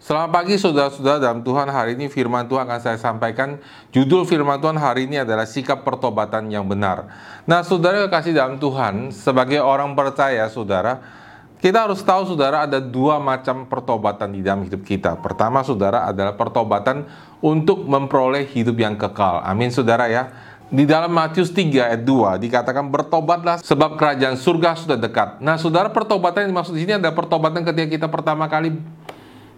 Selamat 0.00 0.32
pagi 0.32 0.56
saudara-saudara. 0.56 1.20
Dalam 1.20 1.44
Tuhan 1.44 1.68
hari 1.68 1.92
ini 1.92 2.08
firman 2.08 2.48
Tuhan 2.48 2.64
akan 2.64 2.80
saya 2.80 2.96
sampaikan. 2.96 3.60
Judul 3.92 4.24
firman 4.24 4.56
Tuhan 4.56 4.80
hari 4.80 5.04
ini 5.04 5.20
adalah 5.20 5.44
sikap 5.44 5.84
pertobatan 5.84 6.48
yang 6.48 6.64
benar. 6.64 7.04
Nah 7.44 7.60
saudara 7.60 8.08
kasih 8.08 8.32
dalam 8.32 8.56
Tuhan 8.56 9.12
sebagai 9.12 9.60
orang 9.60 9.92
percaya 9.92 10.48
saudara 10.48 11.20
Kita 11.60 11.84
harus 11.84 12.00
tahu 12.00 12.24
saudara 12.32 12.64
ada 12.64 12.80
dua 12.80 13.20
macam 13.20 13.68
pertobatan 13.68 14.32
di 14.32 14.40
dalam 14.40 14.64
hidup 14.64 14.80
kita. 14.80 15.20
Pertama 15.20 15.60
saudara 15.60 16.08
adalah 16.08 16.32
pertobatan 16.32 17.04
untuk 17.44 17.84
memperoleh 17.84 18.48
hidup 18.48 18.80
yang 18.80 18.96
kekal. 18.96 19.44
Amin 19.44 19.68
saudara 19.68 20.08
ya. 20.08 20.32
Di 20.70 20.86
dalam 20.86 21.10
Matius 21.10 21.50
3 21.50 21.66
ayat 21.82 22.02
2 22.06 22.46
dikatakan 22.46 22.88
bertobatlah 22.88 23.58
sebab 23.60 23.98
kerajaan 23.98 24.38
surga 24.38 24.78
sudah 24.78 24.94
dekat. 24.94 25.42
Nah, 25.42 25.58
saudara 25.58 25.90
pertobatan 25.90 26.46
yang 26.46 26.54
dimaksud 26.54 26.78
di 26.78 26.86
sini 26.86 26.94
adalah 26.94 27.10
pertobatan 27.12 27.66
ketika 27.66 27.88
kita 27.90 28.06
pertama 28.06 28.46
kali 28.46 28.78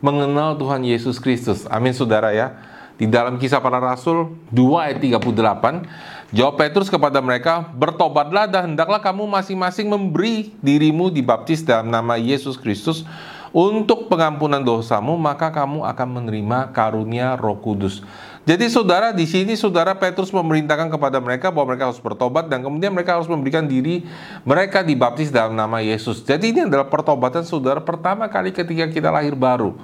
mengenal 0.03 0.59
Tuhan 0.59 0.83
Yesus 0.83 1.23
Kristus. 1.23 1.65
Amin 1.71 1.95
saudara 1.95 2.35
ya. 2.35 2.59
Di 2.99 3.09
dalam 3.09 3.41
kisah 3.41 3.63
para 3.63 3.81
rasul 3.81 4.37
2 4.53 4.85
ayat 4.85 4.99
38, 5.01 5.89
jawab 6.35 6.55
Petrus 6.61 6.93
kepada 6.93 7.23
mereka, 7.25 7.73
Bertobatlah 7.73 8.51
dan 8.51 8.75
hendaklah 8.75 9.01
kamu 9.01 9.25
masing-masing 9.31 9.89
memberi 9.89 10.53
dirimu 10.61 11.09
dibaptis 11.09 11.65
dalam 11.65 11.89
nama 11.89 12.21
Yesus 12.21 12.61
Kristus 12.61 13.07
untuk 13.55 14.09
pengampunan 14.09 14.61
dosamu, 14.61 15.15
maka 15.17 15.53
kamu 15.53 15.85
akan 15.85 16.09
menerima 16.21 16.73
karunia 16.73 17.37
roh 17.39 17.57
kudus. 17.57 18.01
Jadi 18.43 18.67
saudara 18.67 19.15
di 19.15 19.23
sini 19.23 19.55
saudara 19.55 19.95
Petrus 19.95 20.35
memerintahkan 20.35 20.91
kepada 20.91 21.23
mereka 21.23 21.55
bahwa 21.55 21.75
mereka 21.75 21.87
harus 21.87 22.03
bertobat 22.03 22.51
dan 22.51 22.59
kemudian 22.59 22.91
mereka 22.91 23.15
harus 23.15 23.31
memberikan 23.31 23.63
diri 23.63 24.03
mereka 24.43 24.83
dibaptis 24.83 25.31
dalam 25.31 25.55
nama 25.55 25.79
Yesus. 25.79 26.27
Jadi 26.27 26.51
ini 26.51 26.67
adalah 26.67 26.91
pertobatan 26.91 27.47
saudara 27.47 27.79
pertama 27.79 28.27
kali 28.27 28.51
ketika 28.51 28.91
kita 28.91 29.15
lahir 29.15 29.39
baru. 29.39 29.79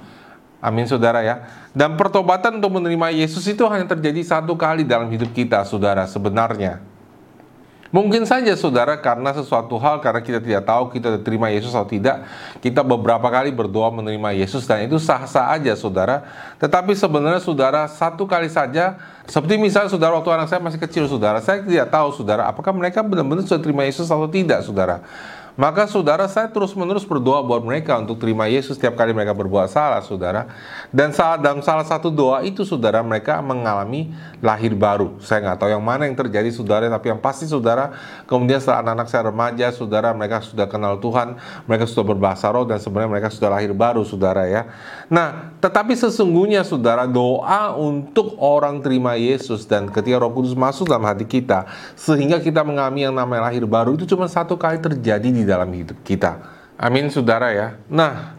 Amin 0.59 0.83
saudara 0.83 1.23
ya. 1.23 1.47
Dan 1.71 1.95
pertobatan 1.95 2.59
untuk 2.59 2.83
menerima 2.83 3.15
Yesus 3.15 3.47
itu 3.47 3.63
hanya 3.63 3.87
terjadi 3.87 4.19
satu 4.27 4.59
kali 4.59 4.83
dalam 4.83 5.07
hidup 5.07 5.31
kita 5.31 5.63
saudara 5.63 6.03
sebenarnya. 6.03 6.83
Mungkin 7.89 8.21
saja 8.21 8.53
saudara 8.53 9.01
karena 9.01 9.33
sesuatu 9.33 9.73
hal 9.81 9.97
karena 9.97 10.21
kita 10.21 10.37
tidak 10.37 10.61
tahu 10.61 10.93
kita 10.93 11.17
terima 11.25 11.49
Yesus 11.49 11.73
atau 11.73 11.89
tidak, 11.89 12.21
kita 12.61 12.85
beberapa 12.85 13.25
kali 13.25 13.49
berdoa 13.49 13.89
menerima 13.89 14.37
Yesus 14.37 14.69
dan 14.69 14.85
itu 14.85 15.01
sah-sah 15.01 15.49
aja 15.57 15.73
saudara. 15.73 16.21
Tetapi 16.61 16.93
sebenarnya 16.93 17.41
saudara 17.41 17.89
satu 17.89 18.29
kali 18.29 18.45
saja 18.45 18.93
seperti 19.25 19.57
misalnya 19.57 19.89
saudara 19.89 20.13
waktu 20.21 20.29
anak 20.29 20.47
saya 20.53 20.61
masih 20.61 20.77
kecil 20.77 21.09
saudara, 21.09 21.41
saya 21.41 21.65
tidak 21.65 21.89
tahu 21.89 22.13
saudara 22.13 22.45
apakah 22.45 22.69
mereka 22.77 23.01
benar-benar 23.01 23.41
sudah 23.41 23.61
terima 23.61 23.81
Yesus 23.81 24.05
atau 24.05 24.29
tidak 24.29 24.61
saudara. 24.61 25.01
Maka 25.59 25.91
saudara 25.91 26.23
saya 26.31 26.47
terus-menerus 26.47 27.03
berdoa 27.03 27.43
buat 27.43 27.59
mereka 27.59 27.99
untuk 27.99 28.15
terima 28.15 28.47
Yesus 28.47 28.79
setiap 28.79 28.95
kali 28.95 29.11
mereka 29.11 29.35
berbuat 29.35 29.67
salah 29.67 29.99
saudara. 29.99 30.47
Dan 30.87 31.11
saat 31.11 31.43
dalam 31.43 31.59
salah 31.59 31.83
satu 31.83 32.07
doa 32.07 32.47
itu 32.47 32.63
saudara 32.63 33.03
mereka 33.03 33.43
mengalami 33.43 34.07
lahir 34.39 34.71
baru. 34.71 35.19
Saya 35.19 35.43
nggak 35.43 35.59
tahu 35.59 35.75
yang 35.75 35.83
mana 35.83 36.07
yang 36.07 36.15
terjadi 36.15 36.47
saudara, 36.47 36.87
tapi 36.87 37.11
yang 37.11 37.19
pasti 37.19 37.43
saudara 37.43 37.91
kemudian 38.23 38.63
setelah 38.63 38.87
anak-anak 38.87 39.07
saya 39.11 39.23
remaja 39.27 39.67
saudara 39.75 40.15
mereka 40.15 40.39
sudah 40.47 40.63
kenal 40.71 40.95
Tuhan, 40.95 41.35
mereka 41.67 41.83
sudah 41.91 42.07
berbahasa 42.07 42.47
roh 42.55 42.63
dan 42.63 42.79
sebenarnya 42.79 43.11
mereka 43.11 43.27
sudah 43.27 43.51
lahir 43.51 43.75
baru 43.75 44.07
saudara 44.07 44.47
ya. 44.47 44.63
Nah 45.11 45.51
tetapi 45.59 45.91
sesungguhnya 45.91 46.63
saudara 46.63 47.03
doa 47.03 47.75
untuk 47.75 48.39
orang 48.39 48.79
terima 48.79 49.19
Yesus 49.19 49.67
dan 49.67 49.91
ketika 49.91 50.23
roh 50.23 50.31
kudus 50.31 50.55
masuk 50.55 50.87
dalam 50.87 51.03
hati 51.03 51.27
kita 51.27 51.67
sehingga 51.99 52.39
kita 52.39 52.63
mengalami 52.63 53.03
yang 53.03 53.11
namanya 53.11 53.51
lahir 53.51 53.67
baru 53.67 53.99
itu 53.99 54.07
cuma 54.07 54.23
satu 54.31 54.55
kali 54.55 54.79
terjadi 54.79 55.27
di 55.27 55.48
dalam 55.49 55.73
hidup 55.73 55.97
kita. 56.05 56.37
Amin 56.77 57.09
saudara 57.09 57.49
ya. 57.49 57.81
Nah, 57.89 58.37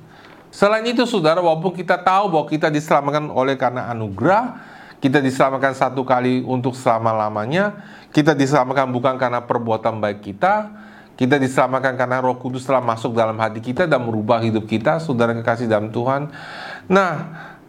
selain 0.54 0.86
itu 0.86 1.02
saudara 1.04 1.42
walaupun 1.42 1.74
kita 1.74 1.98
tahu 1.98 2.30
bahwa 2.30 2.46
kita 2.46 2.70
diselamatkan 2.70 3.26
oleh 3.28 3.58
karena 3.58 3.90
anugerah, 3.90 4.62
kita 5.02 5.18
diselamatkan 5.18 5.74
satu 5.74 6.06
kali 6.06 6.46
untuk 6.46 6.78
selama-lamanya, 6.78 7.82
kita 8.14 8.32
diselamatkan 8.38 8.88
bukan 8.88 9.18
karena 9.18 9.42
perbuatan 9.42 9.98
baik 9.98 10.22
kita, 10.22 10.70
kita 11.20 11.36
diselamatkan 11.36 12.00
karena 12.00 12.24
Roh 12.24 12.40
Kudus 12.40 12.64
telah 12.64 12.80
masuk 12.80 13.12
dalam 13.12 13.36
hati 13.36 13.60
kita 13.60 13.84
dan 13.84 14.00
merubah 14.00 14.40
hidup 14.40 14.64
kita, 14.64 15.04
saudara 15.04 15.36
kekasih 15.36 15.68
dalam 15.68 15.92
Tuhan. 15.92 16.32
Nah, 16.88 17.12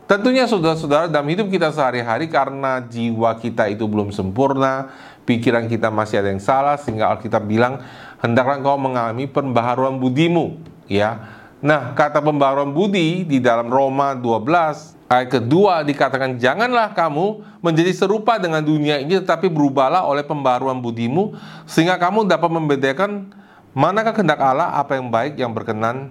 tentunya 0.08 0.48
saudara-saudara 0.48 1.12
dalam 1.12 1.28
hidup 1.28 1.52
kita 1.52 1.72
sehari-hari 1.72 2.32
karena 2.32 2.80
jiwa 2.80 3.36
kita 3.40 3.68
itu 3.68 3.84
belum 3.88 4.16
sempurna, 4.16 4.92
pikiran 5.24 5.68
kita 5.72 5.88
masih 5.88 6.20
ada 6.24 6.30
yang 6.32 6.44
salah 6.44 6.76
sehingga 6.76 7.12
Alkitab 7.12 7.48
bilang 7.48 7.80
hendaklah 8.22 8.62
engkau 8.62 8.78
mengalami 8.78 9.26
pembaharuan 9.28 9.98
budimu 9.98 10.62
ya. 10.88 11.42
Nah 11.62 11.94
kata 11.94 12.22
pembaharuan 12.22 12.74
budi 12.74 13.22
di 13.22 13.38
dalam 13.38 13.70
Roma 13.70 14.18
12 14.18 15.02
ayat 15.12 15.28
kedua 15.30 15.86
dikatakan 15.86 16.42
janganlah 16.42 16.96
kamu 16.98 17.46
menjadi 17.62 17.94
serupa 17.94 18.42
dengan 18.42 18.66
dunia 18.66 18.98
ini 18.98 19.22
tetapi 19.22 19.46
berubahlah 19.52 20.08
oleh 20.08 20.26
pembaharuan 20.26 20.82
budimu 20.82 21.38
sehingga 21.70 22.02
kamu 22.02 22.26
dapat 22.26 22.50
membedakan 22.50 23.30
manakah 23.78 24.16
kehendak 24.18 24.42
Allah 24.42 24.74
apa 24.74 24.98
yang 24.98 25.14
baik 25.14 25.38
yang 25.38 25.52
berkenan 25.54 26.10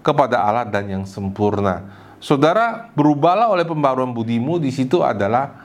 kepada 0.00 0.40
Allah 0.40 0.64
dan 0.66 0.88
yang 0.88 1.04
sempurna. 1.04 1.86
Saudara, 2.20 2.92
berubahlah 2.92 3.48
oleh 3.48 3.64
pembaruan 3.64 4.12
budimu 4.12 4.60
di 4.60 4.68
situ 4.68 5.00
adalah 5.00 5.56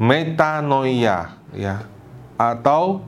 metanoia 0.00 1.36
ya 1.52 1.84
atau 2.40 3.04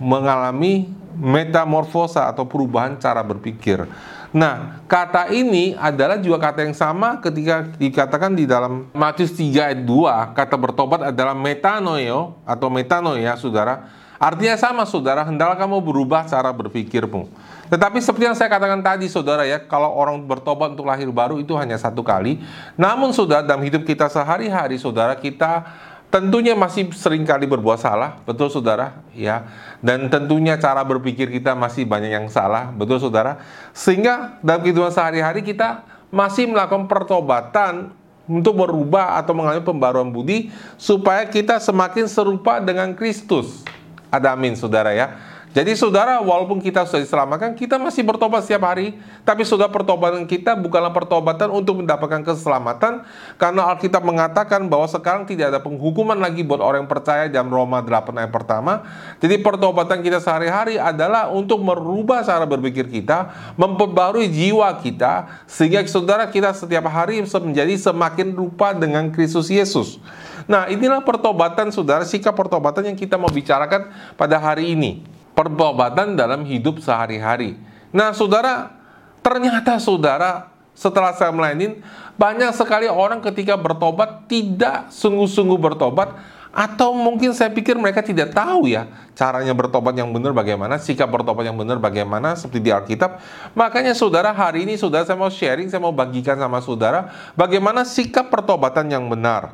mengalami 0.00 0.88
metamorfosa 1.16 2.28
atau 2.28 2.44
perubahan 2.44 3.00
cara 3.00 3.24
berpikir. 3.24 3.88
Nah, 4.36 4.84
kata 4.84 5.32
ini 5.32 5.72
adalah 5.80 6.20
juga 6.20 6.36
kata 6.36 6.68
yang 6.68 6.76
sama 6.76 7.16
ketika 7.24 7.64
dikatakan 7.80 8.36
di 8.36 8.44
dalam 8.44 8.92
Matius 8.92 9.32
3 9.32 9.72
ayat 9.72 9.80
2, 9.80 10.36
kata 10.36 10.56
bertobat 10.60 11.00
adalah 11.08 11.32
metanoio 11.32 12.36
atau 12.44 12.68
metanoia, 12.68 13.32
Saudara. 13.40 13.88
Artinya 14.16 14.56
sama, 14.56 14.88
Saudara, 14.88 15.24
hendaklah 15.24 15.56
kamu 15.60 15.80
berubah 15.84 16.24
cara 16.24 16.48
berpikirmu. 16.48 17.28
Tetapi 17.68 18.00
seperti 18.00 18.24
yang 18.24 18.36
saya 18.36 18.48
katakan 18.48 18.80
tadi, 18.80 19.08
Saudara 19.12 19.44
ya, 19.44 19.60
kalau 19.60 19.92
orang 19.92 20.20
bertobat 20.24 20.72
untuk 20.72 20.88
lahir 20.88 21.08
baru 21.12 21.36
itu 21.36 21.52
hanya 21.56 21.76
satu 21.76 22.00
kali. 22.00 22.40
Namun, 22.80 23.12
Saudara, 23.12 23.44
dalam 23.44 23.60
hidup 23.64 23.84
kita 23.84 24.08
sehari-hari, 24.08 24.80
Saudara, 24.80 25.16
kita 25.16 25.68
tentunya 26.10 26.54
masih 26.56 26.88
sering 26.94 27.26
kali 27.26 27.44
berbuat 27.44 27.78
salah, 27.80 28.18
betul 28.24 28.48
saudara, 28.48 29.04
ya. 29.12 29.46
Dan 29.82 30.08
tentunya 30.08 30.56
cara 30.56 30.82
berpikir 30.86 31.28
kita 31.28 31.52
masih 31.52 31.84
banyak 31.84 32.12
yang 32.14 32.26
salah, 32.32 32.70
betul 32.72 33.02
saudara. 33.02 33.42
Sehingga 33.76 34.40
dalam 34.40 34.64
kehidupan 34.64 34.92
sehari-hari 34.94 35.42
kita 35.44 35.84
masih 36.08 36.48
melakukan 36.48 36.86
pertobatan 36.86 37.92
untuk 38.26 38.58
berubah 38.58 39.18
atau 39.22 39.32
mengalami 39.38 39.62
pembaruan 39.62 40.10
budi 40.10 40.50
supaya 40.74 41.22
kita 41.26 41.62
semakin 41.62 42.10
serupa 42.10 42.58
dengan 42.58 42.90
Kristus. 42.94 43.62
Ada 44.10 44.34
amin 44.34 44.58
saudara 44.58 44.90
ya. 44.94 45.35
Jadi 45.56 45.72
saudara, 45.72 46.20
walaupun 46.20 46.60
kita 46.60 46.84
sudah 46.84 47.00
diselamatkan, 47.00 47.56
kita 47.56 47.80
masih 47.80 48.04
bertobat 48.04 48.44
setiap 48.44 48.68
hari. 48.68 48.92
Tapi 49.24 49.40
saudara, 49.40 49.72
pertobatan 49.72 50.28
kita 50.28 50.52
bukanlah 50.52 50.92
pertobatan 50.92 51.48
untuk 51.48 51.80
mendapatkan 51.80 52.20
keselamatan. 52.28 53.08
Karena 53.40 53.72
Alkitab 53.72 54.04
mengatakan 54.04 54.68
bahwa 54.68 54.84
sekarang 54.84 55.24
tidak 55.24 55.56
ada 55.56 55.64
penghukuman 55.64 56.20
lagi 56.20 56.44
buat 56.44 56.60
orang 56.60 56.84
yang 56.84 56.92
percaya 56.92 57.24
dalam 57.32 57.48
Roma 57.48 57.80
8 57.80 57.88
ayat 58.20 58.28
pertama. 58.28 58.84
Jadi 59.16 59.40
pertobatan 59.40 60.04
kita 60.04 60.20
sehari-hari 60.20 60.76
adalah 60.76 61.32
untuk 61.32 61.64
merubah 61.64 62.20
cara 62.20 62.44
berpikir 62.44 62.92
kita, 62.92 63.32
memperbarui 63.56 64.28
jiwa 64.28 64.68
kita, 64.76 65.40
sehingga 65.48 65.80
saudara 65.88 66.28
kita 66.28 66.52
setiap 66.52 66.84
hari 66.84 67.24
menjadi 67.24 67.80
semakin 67.80 68.36
rupa 68.36 68.76
dengan 68.76 69.08
Kristus 69.08 69.48
Yesus. 69.48 70.04
Nah 70.44 70.68
inilah 70.68 71.00
pertobatan 71.00 71.72
saudara, 71.72 72.04
sikap 72.04 72.36
pertobatan 72.36 72.92
yang 72.92 72.98
kita 73.00 73.16
mau 73.16 73.32
bicarakan 73.32 73.88
pada 74.20 74.36
hari 74.36 74.76
ini 74.76 75.15
pertobatan 75.36 76.16
dalam 76.16 76.48
hidup 76.48 76.80
sehari-hari. 76.80 77.60
Nah, 77.92 78.16
saudara, 78.16 78.72
ternyata 79.20 79.76
saudara, 79.76 80.48
setelah 80.72 81.12
saya 81.12 81.28
melayani, 81.30 81.78
banyak 82.16 82.50
sekali 82.56 82.88
orang 82.88 83.20
ketika 83.20 83.54
bertobat 83.60 84.24
tidak 84.26 84.88
sungguh-sungguh 84.88 85.60
bertobat, 85.60 86.16
atau 86.56 86.96
mungkin 86.96 87.36
saya 87.36 87.52
pikir 87.52 87.76
mereka 87.76 88.00
tidak 88.00 88.32
tahu 88.32 88.64
ya 88.64 88.88
caranya 89.12 89.52
bertobat 89.52 89.92
yang 89.92 90.08
benar 90.08 90.32
bagaimana, 90.32 90.80
sikap 90.80 91.04
bertobat 91.12 91.44
yang 91.44 91.52
benar 91.52 91.76
bagaimana 91.76 92.32
seperti 92.32 92.64
di 92.64 92.72
Alkitab. 92.72 93.20
Makanya 93.52 93.92
saudara 93.92 94.32
hari 94.32 94.64
ini 94.64 94.80
saudara 94.80 95.04
saya 95.04 95.20
mau 95.20 95.28
sharing, 95.28 95.68
saya 95.68 95.84
mau 95.84 95.92
bagikan 95.92 96.40
sama 96.40 96.64
saudara 96.64 97.12
bagaimana 97.36 97.84
sikap 97.84 98.32
pertobatan 98.32 98.88
yang 98.88 99.04
benar. 99.04 99.52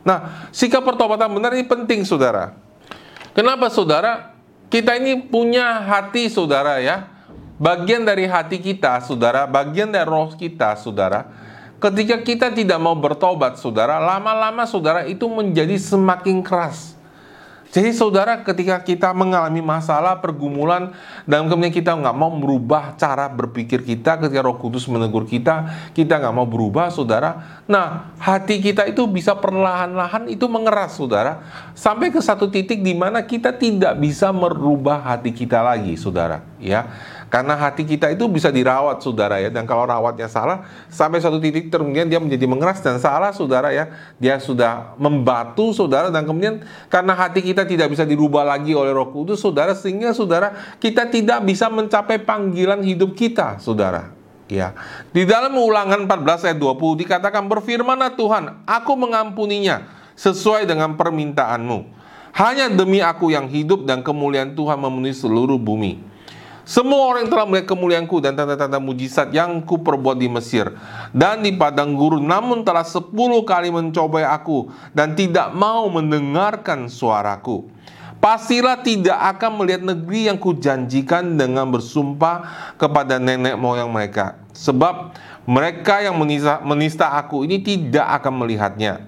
Nah, 0.00 0.48
sikap 0.48 0.80
pertobatan 0.80 1.28
benar 1.28 1.52
ini 1.52 1.68
penting 1.68 2.08
saudara. 2.08 2.56
Kenapa 3.32 3.72
saudara? 3.72 4.36
Kita 4.68 4.96
ini 4.96 5.20
punya 5.24 5.80
hati 5.80 6.28
saudara 6.28 6.80
ya. 6.80 7.08
Bagian 7.56 8.04
dari 8.04 8.28
hati 8.28 8.60
kita 8.60 9.00
saudara, 9.04 9.48
bagian 9.48 9.88
dari 9.88 10.04
roh 10.04 10.32
kita 10.36 10.76
saudara. 10.76 11.28
Ketika 11.80 12.20
kita 12.20 12.46
tidak 12.52 12.78
mau 12.78 12.94
bertobat 12.94 13.56
saudara, 13.58 13.96
lama-lama 13.98 14.68
saudara 14.68 15.08
itu 15.08 15.24
menjadi 15.26 15.74
semakin 15.80 16.44
keras. 16.44 16.91
Jadi 17.72 17.88
saudara 17.96 18.44
ketika 18.44 18.84
kita 18.84 19.16
mengalami 19.16 19.64
masalah, 19.64 20.20
pergumulan, 20.20 20.92
dan 21.24 21.48
kemudian 21.48 21.72
kita 21.72 21.96
nggak 21.96 22.12
mau 22.12 22.28
merubah 22.28 22.92
cara 23.00 23.32
berpikir 23.32 23.80
kita 23.80 24.20
ketika 24.20 24.44
roh 24.44 24.60
kudus 24.60 24.84
menegur 24.92 25.24
kita, 25.24 25.72
kita 25.96 26.20
nggak 26.20 26.36
mau 26.36 26.44
berubah 26.44 26.92
saudara. 26.92 27.64
Nah 27.64 28.12
hati 28.20 28.60
kita 28.60 28.84
itu 28.84 29.08
bisa 29.08 29.32
perlahan-lahan 29.40 30.28
itu 30.28 30.44
mengeras 30.52 31.00
saudara. 31.00 31.40
Sampai 31.72 32.12
ke 32.12 32.20
satu 32.20 32.52
titik 32.52 32.84
di 32.84 32.92
mana 32.92 33.24
kita 33.24 33.56
tidak 33.56 33.96
bisa 33.96 34.28
merubah 34.36 35.00
hati 35.08 35.32
kita 35.32 35.64
lagi 35.64 35.96
saudara. 35.96 36.44
Ya, 36.60 36.92
karena 37.32 37.56
hati 37.56 37.88
kita 37.88 38.12
itu 38.12 38.28
bisa 38.28 38.52
dirawat 38.52 39.00
saudara 39.00 39.40
ya 39.40 39.48
Dan 39.48 39.64
kalau 39.64 39.88
rawatnya 39.88 40.28
salah 40.28 40.68
Sampai 40.92 41.16
satu 41.16 41.40
titik 41.40 41.72
kemudian 41.72 42.04
dia 42.04 42.20
menjadi 42.20 42.44
mengeras 42.44 42.84
dan 42.84 43.00
salah 43.00 43.32
saudara 43.32 43.72
ya 43.72 43.88
Dia 44.20 44.36
sudah 44.36 44.92
membatu 45.00 45.72
saudara 45.72 46.12
Dan 46.12 46.28
kemudian 46.28 46.60
karena 46.92 47.16
hati 47.16 47.40
kita 47.40 47.64
tidak 47.64 47.88
bisa 47.88 48.04
dirubah 48.04 48.44
lagi 48.44 48.76
oleh 48.76 48.92
roh 48.92 49.08
kudus 49.08 49.40
saudara 49.40 49.72
Sehingga 49.72 50.12
saudara 50.12 50.76
kita 50.76 51.08
tidak 51.08 51.40
bisa 51.48 51.72
mencapai 51.72 52.20
panggilan 52.20 52.84
hidup 52.84 53.16
kita 53.16 53.56
saudara 53.56 54.12
Ya. 54.52 54.76
Di 55.16 55.24
dalam 55.24 55.56
ulangan 55.56 56.04
14 56.04 56.52
ayat 56.52 56.58
20 56.60 57.00
dikatakan 57.08 57.48
berfirmanlah 57.48 58.12
Tuhan, 58.20 58.68
aku 58.68 58.92
mengampuninya 59.00 59.88
sesuai 60.12 60.68
dengan 60.68 60.92
permintaanmu. 60.92 61.88
Hanya 62.36 62.68
demi 62.68 63.00
aku 63.00 63.32
yang 63.32 63.48
hidup 63.48 63.88
dan 63.88 64.04
kemuliaan 64.04 64.52
Tuhan 64.52 64.76
memenuhi 64.76 65.16
seluruh 65.16 65.56
bumi. 65.56 66.11
Semua 66.62 67.10
orang 67.10 67.26
telah 67.26 67.42
melihat 67.42 67.74
kemuliaanku 67.74 68.22
dan 68.22 68.38
tanda-tanda 68.38 68.78
mujizat 68.78 69.34
yang 69.34 69.58
ku 69.66 69.82
perbuat 69.82 70.14
di 70.14 70.30
Mesir 70.30 70.70
dan 71.10 71.42
di 71.42 71.50
padang 71.58 71.98
gurun 71.98 72.22
namun 72.22 72.62
telah 72.62 72.86
sepuluh 72.86 73.42
kali 73.42 73.74
mencobai 73.74 74.22
aku 74.22 74.70
dan 74.94 75.18
tidak 75.18 75.50
mau 75.58 75.90
mendengarkan 75.90 76.86
suaraku. 76.86 77.66
Pastilah 78.22 78.78
tidak 78.78 79.18
akan 79.34 79.58
melihat 79.58 79.82
negeri 79.82 80.30
yang 80.30 80.38
kujanjikan 80.38 81.34
dengan 81.34 81.66
bersumpah 81.66 82.46
kepada 82.78 83.18
nenek 83.18 83.58
moyang 83.58 83.90
mereka. 83.90 84.38
Sebab 84.54 85.10
mereka 85.42 85.98
yang 85.98 86.14
menista, 86.14 86.62
menista 86.62 87.18
aku 87.18 87.42
ini 87.42 87.58
tidak 87.58 88.22
akan 88.22 88.46
melihatnya. 88.46 89.02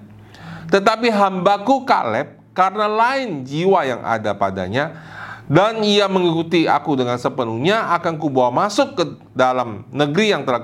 Tetapi 0.67 1.07
hambaku 1.07 1.87
Kaleb 1.87 2.35
karena 2.51 2.91
lain 2.91 3.47
jiwa 3.47 3.87
yang 3.87 4.03
ada 4.03 4.35
padanya 4.35 5.14
dan 5.45 5.85
ia 5.85 6.09
mengikuti 6.09 6.65
aku 6.65 6.97
dengan 6.97 7.21
sepenuhnya 7.21 7.93
akan 8.01 8.17
kubawa 8.17 8.49
masuk 8.65 8.97
ke 8.97 9.03
dalam 9.37 9.85
negeri 9.93 10.33
yang 10.33 10.41
telah 10.41 10.61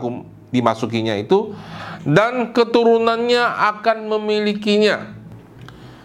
dimasukinya 0.49 1.15
itu 1.21 1.53
dan 2.01 2.49
keturunannya 2.49 3.45
akan 3.73 4.09
memilikinya. 4.09 5.21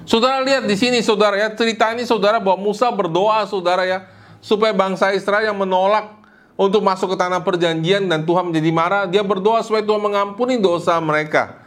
Saudara 0.06 0.38
lihat 0.44 0.70
di 0.70 0.76
sini 0.78 1.02
saudara 1.02 1.34
ya 1.34 1.50
cerita 1.56 1.90
ini 1.90 2.06
saudara 2.06 2.38
bahwa 2.38 2.70
Musa 2.70 2.86
berdoa 2.94 3.42
saudara 3.48 3.82
ya 3.82 4.06
supaya 4.38 4.70
bangsa 4.70 5.10
Israel 5.16 5.50
yang 5.50 5.58
menolak 5.58 6.14
untuk 6.54 6.80
masuk 6.80 7.12
ke 7.12 7.16
tanah 7.18 7.42
perjanjian 7.42 8.06
dan 8.06 8.22
Tuhan 8.22 8.52
menjadi 8.52 8.70
marah 8.70 9.04
dia 9.10 9.26
berdoa 9.26 9.60
supaya 9.66 9.82
Tuhan 9.82 9.98
mengampuni 9.98 10.62
dosa 10.62 10.94
mereka. 11.02 11.58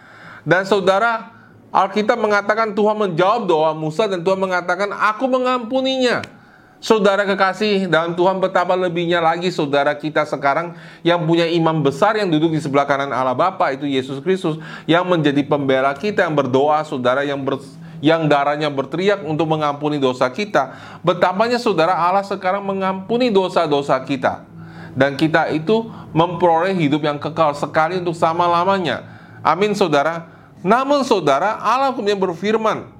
Dan 0.48 0.64
saudara 0.64 1.36
Alkitab 1.70 2.18
mengatakan 2.18 2.74
Tuhan 2.74 2.98
menjawab 2.98 3.46
doa 3.46 3.72
Musa 3.76 4.08
dan 4.08 4.24
Tuhan 4.24 4.40
mengatakan 4.40 4.90
aku 4.94 5.26
mengampuninya. 5.28 6.39
Saudara 6.80 7.28
kekasih 7.28 7.92
dalam 7.92 8.16
Tuhan 8.16 8.40
betapa 8.40 8.72
lebihnya 8.72 9.20
lagi 9.20 9.52
saudara 9.52 9.92
kita 10.00 10.24
sekarang 10.24 10.80
yang 11.04 11.20
punya 11.28 11.44
imam 11.44 11.84
besar 11.84 12.16
yang 12.16 12.32
duduk 12.32 12.56
di 12.56 12.64
sebelah 12.64 12.88
kanan 12.88 13.12
Allah 13.12 13.36
Bapa 13.36 13.76
itu 13.76 13.84
Yesus 13.84 14.24
Kristus 14.24 14.56
yang 14.88 15.04
menjadi 15.04 15.44
pembela 15.44 15.92
kita 15.92 16.24
yang 16.24 16.40
berdoa 16.40 16.88
saudara 16.88 17.28
yang 17.28 17.44
ber, 17.44 17.60
yang 18.00 18.32
darahnya 18.32 18.72
berteriak 18.72 19.28
untuk 19.28 19.52
mengampuni 19.52 20.00
dosa 20.00 20.32
kita. 20.32 20.72
Betapanya 21.04 21.60
saudara 21.60 22.00
Allah 22.00 22.24
sekarang 22.24 22.64
mengampuni 22.64 23.28
dosa-dosa 23.28 24.00
kita. 24.08 24.48
Dan 24.96 25.20
kita 25.20 25.52
itu 25.52 25.84
memperoleh 26.16 26.72
hidup 26.80 27.04
yang 27.04 27.20
kekal 27.20 27.60
sekali 27.60 28.00
untuk 28.00 28.16
sama-lamanya. 28.16 29.04
Amin 29.44 29.76
saudara. 29.76 30.32
Namun 30.64 31.04
saudara 31.04 31.60
Allah 31.60 31.92
kemudian 31.92 32.20
berfirman 32.20 32.99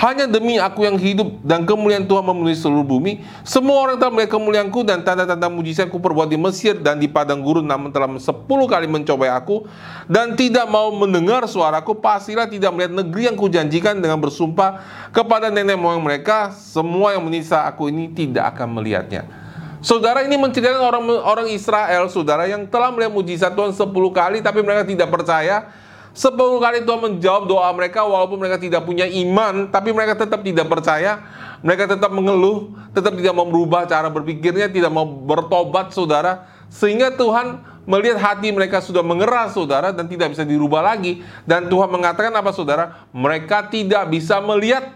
hanya 0.00 0.24
demi 0.24 0.56
aku 0.56 0.88
yang 0.88 0.96
hidup 0.96 1.44
dan 1.44 1.68
kemuliaan 1.68 2.08
Tuhan 2.08 2.24
memenuhi 2.24 2.56
seluruh 2.56 2.88
bumi. 2.88 3.20
Semua 3.44 3.84
orang 3.84 4.00
telah 4.00 4.08
melihat 4.16 4.32
kemuliaanku 4.32 4.80
dan 4.80 5.04
tanda-tanda 5.04 5.52
mujizatku 5.52 6.00
perbuat 6.00 6.24
di 6.32 6.40
Mesir 6.40 6.80
dan 6.80 6.96
di 6.96 7.04
padang 7.04 7.44
gurun 7.44 7.68
namun 7.68 7.92
telah 7.92 8.08
sepuluh 8.16 8.64
kali 8.64 8.88
mencobai 8.88 9.28
aku 9.28 9.68
dan 10.08 10.32
tidak 10.40 10.64
mau 10.72 10.88
mendengar 10.88 11.44
suaraku 11.44 12.00
pastilah 12.00 12.48
tidak 12.48 12.72
melihat 12.72 12.96
negeri 12.96 13.28
yang 13.28 13.36
kujanjikan 13.36 14.00
dengan 14.00 14.16
bersumpah 14.16 14.80
kepada 15.12 15.52
nenek 15.52 15.76
moyang 15.76 16.00
mereka 16.00 16.48
semua 16.56 17.12
yang 17.12 17.20
menisa 17.20 17.68
aku 17.68 17.92
ini 17.92 18.08
tidak 18.16 18.56
akan 18.56 18.80
melihatnya. 18.80 19.28
Saudara 19.84 20.24
ini 20.24 20.36
menceritakan 20.40 20.80
orang 20.80 21.04
orang 21.24 21.48
Israel, 21.52 22.08
saudara 22.08 22.48
yang 22.48 22.64
telah 22.72 22.88
melihat 22.88 23.12
mujizat 23.12 23.52
Tuhan 23.52 23.76
sepuluh 23.76 24.16
kali 24.16 24.40
tapi 24.40 24.64
mereka 24.64 24.88
tidak 24.88 25.12
percaya 25.12 25.68
Sepuluh 26.10 26.58
kali 26.58 26.82
Tuhan 26.82 27.00
menjawab 27.00 27.46
doa 27.46 27.70
mereka 27.70 28.02
walaupun 28.02 28.42
mereka 28.42 28.58
tidak 28.58 28.82
punya 28.82 29.06
iman, 29.06 29.70
tapi 29.70 29.94
mereka 29.94 30.18
tetap 30.18 30.42
tidak 30.42 30.66
percaya, 30.66 31.22
mereka 31.62 31.86
tetap 31.86 32.10
mengeluh, 32.10 32.74
tetap 32.90 33.14
tidak 33.14 33.30
mau 33.36 33.46
merubah 33.46 33.86
cara 33.86 34.10
berpikirnya, 34.10 34.66
tidak 34.66 34.90
mau 34.90 35.06
bertobat 35.06 35.94
saudara. 35.94 36.50
Sehingga 36.70 37.14
Tuhan 37.14 37.62
melihat 37.86 38.18
hati 38.18 38.50
mereka 38.54 38.78
sudah 38.82 39.02
mengeras 39.02 39.54
saudara 39.54 39.90
dan 39.90 40.06
tidak 40.06 40.34
bisa 40.34 40.42
dirubah 40.46 40.82
lagi. 40.82 41.22
Dan 41.46 41.70
Tuhan 41.70 41.90
mengatakan 41.90 42.34
apa 42.34 42.50
saudara? 42.54 43.06
Mereka 43.14 43.70
tidak 43.70 44.10
bisa 44.10 44.38
melihat 44.42 44.90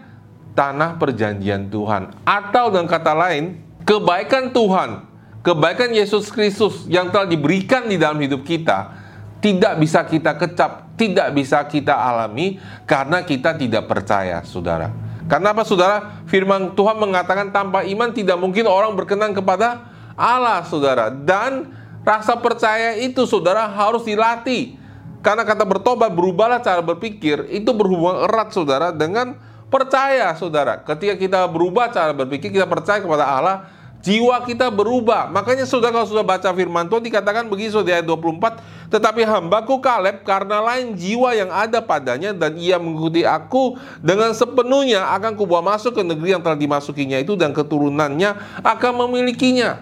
tanah 0.55 0.95
perjanjian 0.95 1.67
Tuhan. 1.67 2.15
Atau 2.23 2.71
dengan 2.71 2.87
kata 2.87 3.11
lain, 3.11 3.59
kebaikan 3.83 4.55
Tuhan, 4.55 5.05
kebaikan 5.43 5.91
Yesus 5.91 6.31
Kristus 6.31 6.87
yang 6.87 7.11
telah 7.11 7.27
diberikan 7.27 7.85
di 7.85 7.99
dalam 7.99 8.17
hidup 8.23 8.47
kita, 8.47 8.95
tidak 9.43 9.77
bisa 9.77 10.01
kita 10.07 10.33
kecap, 10.39 10.84
tidak 10.95 11.31
bisa 11.35 11.59
kita 11.67 11.91
alami 11.91 12.59
karena 12.87 13.23
kita 13.23 13.55
tidak 13.55 13.87
percaya, 13.87 14.43
saudara. 14.47 14.91
Karena 15.25 15.51
apa, 15.51 15.65
saudara? 15.65 16.23
Firman 16.29 16.77
Tuhan 16.77 16.95
mengatakan 17.01 17.49
tanpa 17.49 17.83
iman 17.83 18.09
tidak 18.13 18.37
mungkin 18.37 18.69
orang 18.69 18.93
berkenan 18.93 19.33
kepada 19.35 19.89
Allah, 20.13 20.63
saudara. 20.69 21.11
Dan 21.11 21.73
rasa 22.05 22.37
percaya 22.39 22.95
itu, 22.95 23.25
saudara, 23.25 23.65
harus 23.67 24.05
dilatih. 24.05 24.77
Karena 25.25 25.41
kata 25.41 25.65
bertobat, 25.65 26.13
berubahlah 26.13 26.61
cara 26.61 26.85
berpikir, 26.85 27.49
itu 27.49 27.73
berhubungan 27.73 28.29
erat, 28.29 28.53
saudara, 28.53 28.93
dengan 28.93 29.33
percaya, 29.73 30.29
saudara. 30.37 30.85
Ketika 30.85 31.17
kita 31.17 31.39
berubah 31.49 31.89
cara 31.89 32.13
berpikir, 32.13 32.53
kita 32.53 32.69
percaya 32.69 33.01
kepada 33.01 33.25
Allah, 33.25 33.65
jiwa 34.05 34.37
kita 34.45 34.69
berubah. 34.69 35.33
Makanya 35.33 35.65
saudara 35.65 35.97
kalau 35.97 36.05
sudah 36.05 36.21
baca 36.21 36.53
firman 36.53 36.85
Tuhan 36.85 37.01
dikatakan 37.01 37.49
begitu 37.49 37.81
di 37.81 37.89
ayat 37.89 38.05
24, 38.05 38.93
tetapi 38.93 39.25
hambaku 39.25 39.81
Kaleb 39.81 40.21
karena 40.21 40.61
lain 40.61 40.93
jiwa 40.93 41.33
yang 41.33 41.49
ada 41.49 41.81
padanya 41.81 42.29
dan 42.29 42.53
ia 42.53 42.77
mengikuti 42.77 43.25
aku 43.25 43.81
dengan 44.05 44.29
sepenuhnya 44.37 45.09
akan 45.17 45.33
kubawa 45.33 45.73
masuk 45.73 45.97
ke 45.97 46.03
negeri 46.05 46.37
yang 46.37 46.45
telah 46.45 46.53
dimasukinya 46.53 47.17
itu 47.17 47.33
dan 47.33 47.49
keturunannya 47.49 48.61
akan 48.61 48.93
memilikinya. 49.09 49.81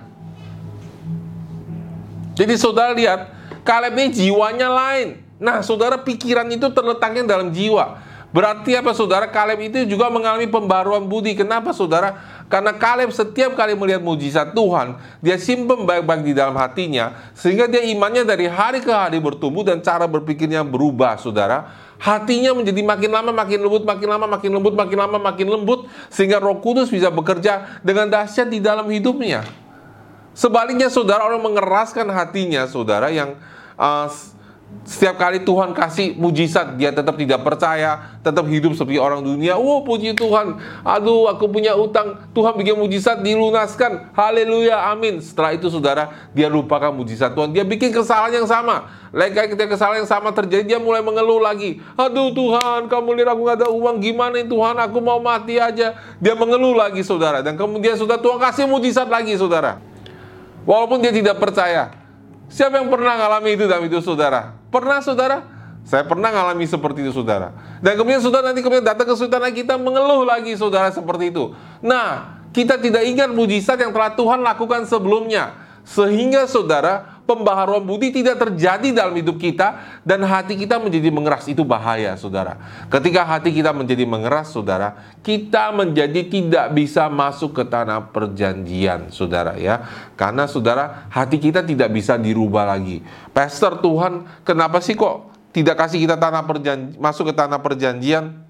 Jadi 2.33 2.55
saudara 2.55 2.95
lihat, 2.95 3.29
Kaleb 3.67 3.93
ini 3.99 4.07
jiwanya 4.09 4.71
lain. 4.71 5.19
Nah, 5.37 5.59
saudara 5.59 5.99
pikiran 5.99 6.47
itu 6.47 6.71
terletaknya 6.71 7.27
dalam 7.27 7.51
jiwa. 7.51 7.99
Berarti 8.33 8.73
apa 8.73 8.97
saudara? 8.97 9.29
Kaleb 9.29 9.61
itu 9.69 9.85
juga 9.85 10.09
mengalami 10.09 10.49
pembaruan 10.49 11.05
budi. 11.05 11.37
Kenapa 11.37 11.69
saudara? 11.69 12.17
Karena 12.51 12.75
Kaleb 12.75 13.09
setiap 13.09 13.57
kali 13.57 13.73
melihat 13.73 14.03
mujizat 14.03 14.53
Tuhan, 14.53 14.99
dia 15.23 15.39
simpan 15.41 15.87
baik-baik 15.87 16.21
di 16.21 16.33
dalam 16.37 16.53
hatinya, 16.59 17.31
sehingga 17.33 17.65
dia 17.65 17.81
imannya 17.81 18.27
dari 18.27 18.45
hari 18.45 18.83
ke 18.83 18.91
hari 18.93 19.17
bertumbuh 19.17 19.65
dan 19.65 19.81
cara 19.81 20.05
berpikirnya 20.05 20.61
berubah, 20.61 21.17
saudara. 21.17 21.71
Hatinya 21.97 22.51
menjadi 22.51 22.83
makin 22.83 23.11
lama 23.15 23.31
makin 23.31 23.59
lembut, 23.63 23.83
makin 23.87 24.07
lama 24.11 24.27
makin 24.27 24.51
lembut, 24.51 24.73
makin 24.75 24.97
lama 24.99 25.17
makin 25.17 25.47
lembut, 25.47 25.79
sehingga 26.11 26.37
Roh 26.37 26.59
Kudus 26.59 26.91
bisa 26.91 27.07
bekerja 27.07 27.79
dengan 27.79 28.11
dahsyat 28.11 28.51
di 28.51 28.59
dalam 28.59 28.85
hidupnya. 28.91 29.47
Sebaliknya, 30.35 30.91
saudara 30.91 31.23
orang 31.23 31.39
mengeraskan 31.39 32.09
hatinya, 32.11 32.67
saudara 32.67 33.07
yang 33.07 33.39
uh, 33.79 34.09
setiap 34.83 35.15
kali 35.15 35.47
Tuhan 35.47 35.71
kasih 35.71 36.19
mujizat, 36.19 36.75
dia 36.75 36.91
tetap 36.91 37.15
tidak 37.15 37.39
percaya, 37.39 38.19
tetap 38.19 38.43
hidup 38.51 38.75
seperti 38.75 38.99
orang 38.99 39.23
dunia. 39.23 39.55
Oh, 39.55 39.79
puji 39.79 40.11
Tuhan. 40.11 40.59
Aduh, 40.83 41.31
aku 41.31 41.47
punya 41.47 41.71
utang. 41.71 42.19
Tuhan 42.35 42.51
bikin 42.59 42.75
mujizat 42.75 43.23
dilunaskan. 43.23 44.11
Haleluya, 44.11 44.91
amin. 44.91 45.23
Setelah 45.23 45.55
itu 45.55 45.71
saudara, 45.71 46.27
dia 46.35 46.51
lupakan 46.51 46.91
mujizat 46.91 47.31
Tuhan. 47.31 47.55
Dia 47.55 47.63
bikin 47.63 47.95
kesalahan 47.95 48.43
yang 48.43 48.47
sama. 48.49 48.91
Lain 49.15 49.31
ketika 49.31 49.71
kesalahan 49.71 50.03
yang 50.03 50.09
sama 50.11 50.35
terjadi, 50.35 50.75
dia 50.75 50.79
mulai 50.83 50.99
mengeluh 50.99 51.39
lagi. 51.39 51.79
Aduh 51.95 52.35
Tuhan, 52.35 52.91
kamu 52.91 53.23
lihat 53.23 53.29
aku 53.31 53.41
gak 53.47 53.57
ada 53.63 53.69
uang. 53.71 54.03
Gimana 54.03 54.35
nih 54.43 54.51
Tuhan, 54.51 54.75
aku 54.83 54.99
mau 54.99 55.23
mati 55.23 55.63
aja. 55.63 55.95
Dia 56.19 56.33
mengeluh 56.35 56.75
lagi 56.75 56.99
saudara. 57.07 57.39
Dan 57.39 57.55
kemudian 57.55 57.95
sudah 57.95 58.19
Tuhan 58.19 58.35
kasih 58.35 58.67
mujizat 58.67 59.07
lagi 59.07 59.31
saudara. 59.39 59.79
Walaupun 60.67 60.99
dia 60.99 61.15
tidak 61.15 61.39
percaya. 61.39 61.95
Siapa 62.51 62.83
yang 62.83 62.91
pernah 62.91 63.15
mengalami 63.15 63.55
itu 63.55 63.63
dalam 63.63 63.87
hidup 63.87 64.03
saudara? 64.03 64.62
Pernah 64.73 65.05
saudara? 65.05 65.45
Saya 65.85 66.01
pernah 66.01 66.33
ngalami 66.33 66.65
seperti 66.65 67.05
itu 67.05 67.13
saudara. 67.13 67.53
Dan 67.77 67.93
kemudian 67.93 68.17
saudara 68.17 68.49
nanti 68.49 68.65
kemudian 68.65 68.81
datang 68.81 69.05
kesulitan 69.05 69.37
lagi 69.37 69.61
kita 69.61 69.77
mengeluh 69.77 70.25
lagi 70.25 70.57
saudara 70.57 70.89
seperti 70.89 71.29
itu. 71.29 71.53
Nah, 71.85 72.41
kita 72.49 72.81
tidak 72.81 73.05
ingat 73.05 73.29
mujizat 73.29 73.77
yang 73.77 73.93
telah 73.93 74.17
Tuhan 74.17 74.41
lakukan 74.41 74.89
sebelumnya. 74.89 75.53
Sehingga 75.83 76.49
saudara, 76.49 77.12
pembaharuan 77.23 77.83
budi 77.83 78.11
tidak 78.11 78.39
terjadi 78.39 78.91
dalam 78.91 79.15
hidup 79.15 79.39
kita 79.39 79.99
dan 80.03 80.23
hati 80.23 80.59
kita 80.59 80.79
menjadi 80.79 81.09
mengeras. 81.09 81.47
Itu 81.47 81.63
bahaya 81.63 82.15
saudara. 82.19 82.59
Ketika 82.91 83.23
hati 83.23 83.55
kita 83.55 83.71
menjadi 83.71 84.03
mengeras 84.03 84.51
saudara, 84.51 84.99
kita 85.23 85.71
menjadi 85.71 86.21
tidak 86.27 86.65
bisa 86.75 87.07
masuk 87.07 87.55
ke 87.55 87.63
tanah 87.67 88.11
perjanjian 88.11 89.09
saudara 89.09 89.55
ya. 89.55 89.87
Karena 90.19 90.47
saudara, 90.47 91.07
hati 91.09 91.39
kita 91.39 91.63
tidak 91.63 91.91
bisa 91.91 92.19
dirubah 92.19 92.67
lagi. 92.67 93.01
Pastor 93.31 93.79
Tuhan, 93.79 94.27
kenapa 94.43 94.83
sih 94.83 94.93
kok 94.93 95.31
tidak 95.55 95.79
kasih 95.85 96.03
kita 96.03 96.19
tanah 96.19 96.43
perjanjian, 96.43 96.99
masuk 96.99 97.31
ke 97.31 97.33
tanah 97.35 97.59
perjanjian. 97.61 98.43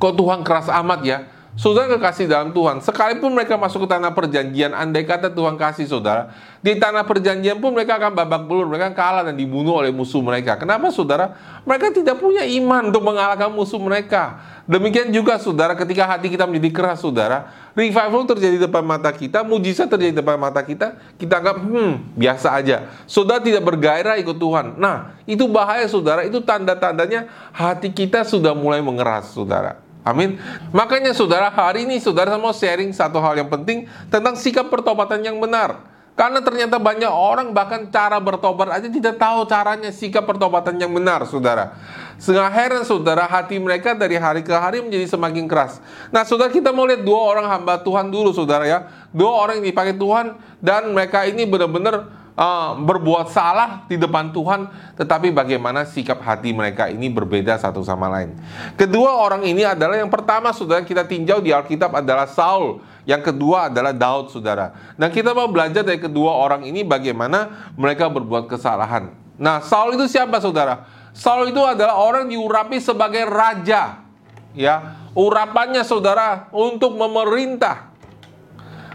Kok 0.00 0.14
Tuhan 0.16 0.40
keras 0.40 0.72
amat 0.72 1.00
ya? 1.04 1.39
Saudara 1.60 1.92
kekasih 1.92 2.24
dalam 2.24 2.56
Tuhan, 2.56 2.80
sekalipun 2.80 3.36
mereka 3.36 3.52
masuk 3.60 3.84
ke 3.84 3.92
tanah 3.92 4.16
perjanjian, 4.16 4.72
andai 4.72 5.04
kata 5.04 5.28
Tuhan 5.28 5.60
kasih 5.60 5.84
saudara, 5.84 6.32
di 6.64 6.72
tanah 6.80 7.04
perjanjian 7.04 7.60
pun 7.60 7.76
mereka 7.76 8.00
akan 8.00 8.16
babak 8.16 8.48
belur, 8.48 8.64
mereka 8.64 8.96
kalah 8.96 9.28
dan 9.28 9.36
dibunuh 9.36 9.76
oleh 9.76 9.92
musuh 9.92 10.24
mereka. 10.24 10.56
Kenapa 10.56 10.88
saudara? 10.88 11.36
Mereka 11.68 11.92
tidak 11.92 12.16
punya 12.16 12.48
iman 12.48 12.88
untuk 12.88 13.04
mengalahkan 13.04 13.52
musuh 13.52 13.76
mereka. 13.76 14.40
Demikian 14.64 15.12
juga 15.12 15.36
saudara, 15.36 15.76
ketika 15.76 16.08
hati 16.08 16.32
kita 16.32 16.48
menjadi 16.48 16.72
keras 16.72 17.04
saudara, 17.04 17.52
revival 17.76 18.24
terjadi 18.24 18.56
di 18.56 18.62
depan 18.64 18.80
mata 18.80 19.12
kita, 19.12 19.44
mujizat 19.44 19.92
terjadi 19.92 20.16
di 20.16 20.18
depan 20.24 20.40
mata 20.40 20.64
kita, 20.64 20.96
kita 21.20 21.44
anggap, 21.44 21.60
hmm, 21.60 22.16
biasa 22.16 22.56
aja. 22.56 22.88
Saudara 23.04 23.36
tidak 23.36 23.68
bergairah 23.68 24.16
ikut 24.16 24.40
Tuhan. 24.40 24.80
Nah, 24.80 25.12
itu 25.28 25.44
bahaya 25.44 25.84
saudara, 25.84 26.24
itu 26.24 26.40
tanda-tandanya 26.40 27.28
hati 27.52 27.92
kita 27.92 28.24
sudah 28.24 28.56
mulai 28.56 28.80
mengeras 28.80 29.36
saudara. 29.36 29.89
Amin. 30.10 30.42
Makanya 30.74 31.14
saudara, 31.14 31.46
hari 31.46 31.86
ini 31.86 32.02
saudara 32.02 32.34
mau 32.34 32.50
sharing 32.50 32.90
satu 32.90 33.22
hal 33.22 33.38
yang 33.38 33.46
penting 33.46 33.86
tentang 34.10 34.34
sikap 34.34 34.66
pertobatan 34.66 35.22
yang 35.22 35.38
benar. 35.38 35.86
Karena 36.18 36.42
ternyata 36.44 36.76
banyak 36.76 37.08
orang 37.08 37.54
bahkan 37.56 37.88
cara 37.88 38.20
bertobat 38.20 38.68
aja 38.68 38.92
tidak 38.92 39.16
tahu 39.16 39.46
caranya 39.48 39.88
sikap 39.88 40.28
pertobatan 40.28 40.76
yang 40.76 40.92
benar, 40.92 41.24
saudara. 41.24 41.78
Sehingga 42.20 42.50
heran 42.52 42.84
saudara, 42.84 43.24
hati 43.24 43.56
mereka 43.56 43.96
dari 43.96 44.20
hari 44.20 44.44
ke 44.44 44.52
hari 44.52 44.84
menjadi 44.84 45.16
semakin 45.16 45.48
keras. 45.48 45.80
Nah 46.12 46.20
saudara 46.28 46.52
kita 46.52 46.76
mau 46.76 46.84
lihat 46.84 47.08
dua 47.08 47.16
orang 47.16 47.48
hamba 47.48 47.80
Tuhan 47.80 48.12
dulu 48.12 48.36
saudara 48.36 48.68
ya. 48.68 48.84
Dua 49.16 49.32
orang 49.32 49.64
yang 49.64 49.72
dipakai 49.72 49.96
Tuhan 49.96 50.36
dan 50.60 50.92
mereka 50.92 51.24
ini 51.24 51.48
benar-benar 51.48 52.19
uh, 52.40 52.72
berbuat 52.80 53.28
salah 53.28 53.84
di 53.84 54.00
depan 54.00 54.32
Tuhan, 54.32 54.72
tetapi 54.96 55.28
bagaimana 55.28 55.84
sikap 55.84 56.24
hati 56.24 56.56
mereka 56.56 56.88
ini 56.88 57.12
berbeda 57.12 57.60
satu 57.60 57.84
sama 57.84 58.08
lain. 58.08 58.32
Kedua 58.80 59.20
orang 59.20 59.44
ini 59.44 59.60
adalah 59.68 60.00
yang 60.00 60.08
pertama 60.08 60.56
saudara 60.56 60.80
kita 60.80 61.04
tinjau 61.04 61.44
di 61.44 61.52
Alkitab 61.52 61.92
adalah 61.92 62.24
Saul. 62.24 62.80
Yang 63.04 63.32
kedua 63.32 63.72
adalah 63.72 63.96
Daud, 63.96 64.28
saudara. 64.30 64.76
Dan 64.94 65.08
kita 65.10 65.32
mau 65.32 65.48
belajar 65.48 65.82
dari 65.82 65.98
kedua 65.98 66.36
orang 66.36 66.62
ini 66.68 66.84
bagaimana 66.84 67.72
mereka 67.74 68.06
berbuat 68.06 68.46
kesalahan. 68.46 69.10
Nah, 69.40 69.64
Saul 69.64 69.96
itu 69.96 70.04
siapa, 70.06 70.36
saudara? 70.38 70.84
Saul 71.16 71.50
itu 71.50 71.58
adalah 71.64 71.96
orang 71.96 72.28
diurapi 72.28 72.76
sebagai 72.78 73.24
raja. 73.24 74.04
Ya, 74.52 75.00
urapannya 75.16 75.80
saudara 75.80 76.52
untuk 76.52 76.92
memerintah. 76.94 77.88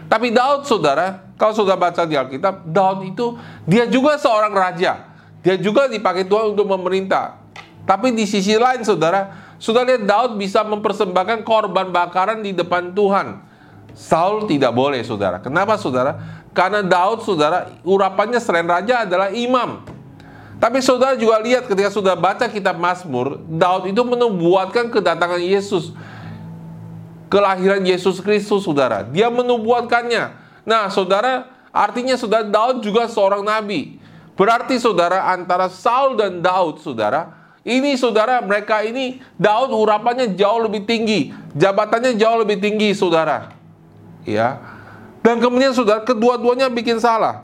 Tapi 0.06 0.30
Daud, 0.30 0.64
saudara, 0.70 1.25
kalau 1.36 1.52
sudah 1.52 1.76
baca 1.76 2.08
di 2.08 2.16
Alkitab, 2.16 2.64
Daud 2.64 3.04
itu 3.04 3.36
dia 3.68 3.84
juga 3.84 4.16
seorang 4.16 4.56
raja. 4.56 5.12
Dia 5.44 5.60
juga 5.60 5.86
dipakai 5.86 6.24
Tuhan 6.24 6.56
untuk 6.56 6.64
memerintah. 6.64 7.38
Tapi 7.86 8.10
di 8.10 8.26
sisi 8.26 8.56
lain 8.56 8.82
saudara, 8.82 9.54
sudah 9.60 9.84
lihat 9.84 10.08
Daud 10.08 10.40
bisa 10.40 10.64
mempersembahkan 10.64 11.44
korban 11.46 11.92
bakaran 11.92 12.42
di 12.42 12.56
depan 12.56 12.90
Tuhan. 12.96 13.44
Saul 13.96 14.48
tidak 14.48 14.72
boleh 14.76 15.00
saudara. 15.04 15.40
Kenapa 15.40 15.76
saudara? 15.80 16.42
Karena 16.56 16.80
Daud 16.80 17.24
saudara, 17.24 17.68
urapannya 17.84 18.40
selain 18.40 18.66
raja 18.66 19.04
adalah 19.04 19.28
imam. 19.32 19.84
Tapi 20.56 20.80
saudara 20.80 21.20
juga 21.20 21.36
lihat 21.44 21.68
ketika 21.68 21.92
sudah 21.92 22.16
baca 22.16 22.48
kitab 22.48 22.80
Mazmur, 22.80 23.44
Daud 23.44 23.92
itu 23.92 24.00
menubuatkan 24.00 24.88
kedatangan 24.88 25.40
Yesus. 25.40 25.92
Kelahiran 27.28 27.84
Yesus 27.84 28.24
Kristus 28.24 28.64
saudara. 28.64 29.04
Dia 29.04 29.28
menubuatkannya. 29.28 30.45
Nah, 30.66 30.90
saudara, 30.90 31.46
artinya 31.70 32.18
saudara 32.18 32.42
Daud 32.42 32.82
juga 32.82 33.06
seorang 33.06 33.46
nabi. 33.46 34.02
Berarti 34.34 34.76
saudara 34.76 35.30
antara 35.32 35.70
Saul 35.70 36.18
dan 36.18 36.42
Daud, 36.42 36.82
saudara, 36.82 37.32
ini 37.64 37.96
saudara 37.96 38.42
mereka 38.44 38.84
ini 38.84 39.22
Daud 39.40 39.72
urapannya 39.72 40.34
jauh 40.36 40.66
lebih 40.66 40.84
tinggi, 40.84 41.32
jabatannya 41.56 42.18
jauh 42.18 42.42
lebih 42.42 42.60
tinggi, 42.60 42.92
saudara. 42.92 43.54
Ya. 44.28 44.60
Dan 45.22 45.38
kemudian 45.40 45.72
saudara 45.72 46.02
kedua-duanya 46.04 46.68
bikin 46.68 47.00
salah. 47.00 47.40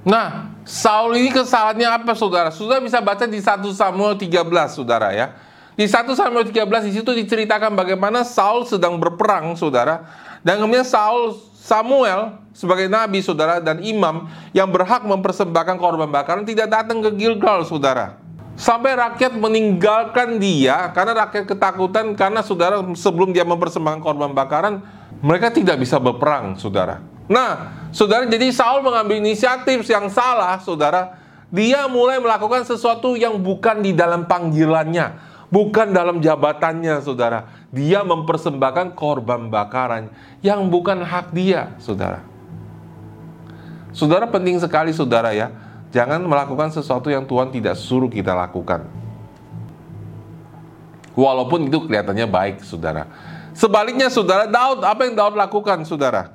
Nah, 0.00 0.48
Saul 0.64 1.16
ini 1.20 1.28
kesalahannya 1.28 1.88
apa, 1.88 2.12
saudara? 2.16 2.48
Saudara 2.52 2.80
bisa 2.80 3.00
baca 3.04 3.28
di 3.28 3.40
1 3.40 3.68
Samuel 3.72 4.16
13, 4.16 4.72
saudara 4.72 5.12
ya. 5.12 5.36
Di 5.76 5.88
1 5.88 6.12
Samuel 6.12 6.44
13 6.48 6.88
di 6.88 6.92
situ 6.92 7.10
diceritakan 7.12 7.72
bagaimana 7.72 8.24
Saul 8.24 8.68
sedang 8.68 9.00
berperang, 9.00 9.56
saudara. 9.56 10.04
Dan 10.44 10.60
kemudian 10.60 10.84
Saul 10.84 11.36
Samuel 11.60 12.40
sebagai 12.56 12.88
nabi 12.88 13.20
saudara 13.20 13.60
dan 13.60 13.84
imam 13.84 14.32
yang 14.56 14.72
berhak 14.72 15.04
mempersembahkan 15.04 15.76
korban 15.76 16.08
bakaran 16.08 16.48
tidak 16.48 16.72
datang 16.72 17.04
ke 17.04 17.12
Gilgal 17.20 17.68
saudara. 17.68 18.16
Sampai 18.56 18.96
rakyat 18.96 19.36
meninggalkan 19.36 20.40
dia 20.40 20.88
karena 20.96 21.28
rakyat 21.28 21.44
ketakutan 21.44 22.16
karena 22.16 22.40
saudara 22.40 22.80
sebelum 22.96 23.36
dia 23.36 23.44
mempersembahkan 23.44 24.00
korban 24.00 24.32
bakaran 24.32 24.80
mereka 25.20 25.52
tidak 25.52 25.76
bisa 25.84 26.00
berperang 26.00 26.56
saudara. 26.56 27.04
Nah 27.28 27.76
saudara 27.92 28.24
jadi 28.24 28.48
Saul 28.56 28.80
mengambil 28.80 29.20
inisiatif 29.20 29.84
yang 29.84 30.08
salah 30.08 30.56
saudara. 30.64 31.20
Dia 31.50 31.90
mulai 31.90 32.22
melakukan 32.22 32.62
sesuatu 32.62 33.18
yang 33.18 33.34
bukan 33.42 33.82
di 33.82 33.90
dalam 33.90 34.22
panggilannya, 34.22 35.29
bukan 35.50 35.90
dalam 35.90 36.22
jabatannya 36.22 37.02
saudara 37.02 37.60
dia 37.70 38.02
mempersembahkan 38.02 38.98
korban 38.98 39.46
bakaran 39.46 40.10
yang 40.42 40.66
bukan 40.66 41.06
hak 41.06 41.30
dia, 41.30 41.70
saudara. 41.78 42.26
Saudara 43.94 44.26
penting 44.26 44.58
sekali, 44.58 44.90
saudara 44.90 45.30
ya. 45.30 45.54
Jangan 45.90 46.22
melakukan 46.22 46.70
sesuatu 46.70 47.10
yang 47.10 47.26
Tuhan 47.26 47.50
tidak 47.50 47.78
suruh 47.78 48.10
kita 48.10 48.34
lakukan. 48.34 48.86
Walaupun 51.14 51.66
itu 51.66 51.78
kelihatannya 51.86 52.26
baik, 52.26 52.62
saudara. 52.62 53.06
Sebaliknya, 53.54 54.10
saudara, 54.10 54.46
Daud, 54.46 54.86
apa 54.86 55.06
yang 55.06 55.14
Daud 55.18 55.34
lakukan, 55.34 55.82
saudara? 55.86 56.34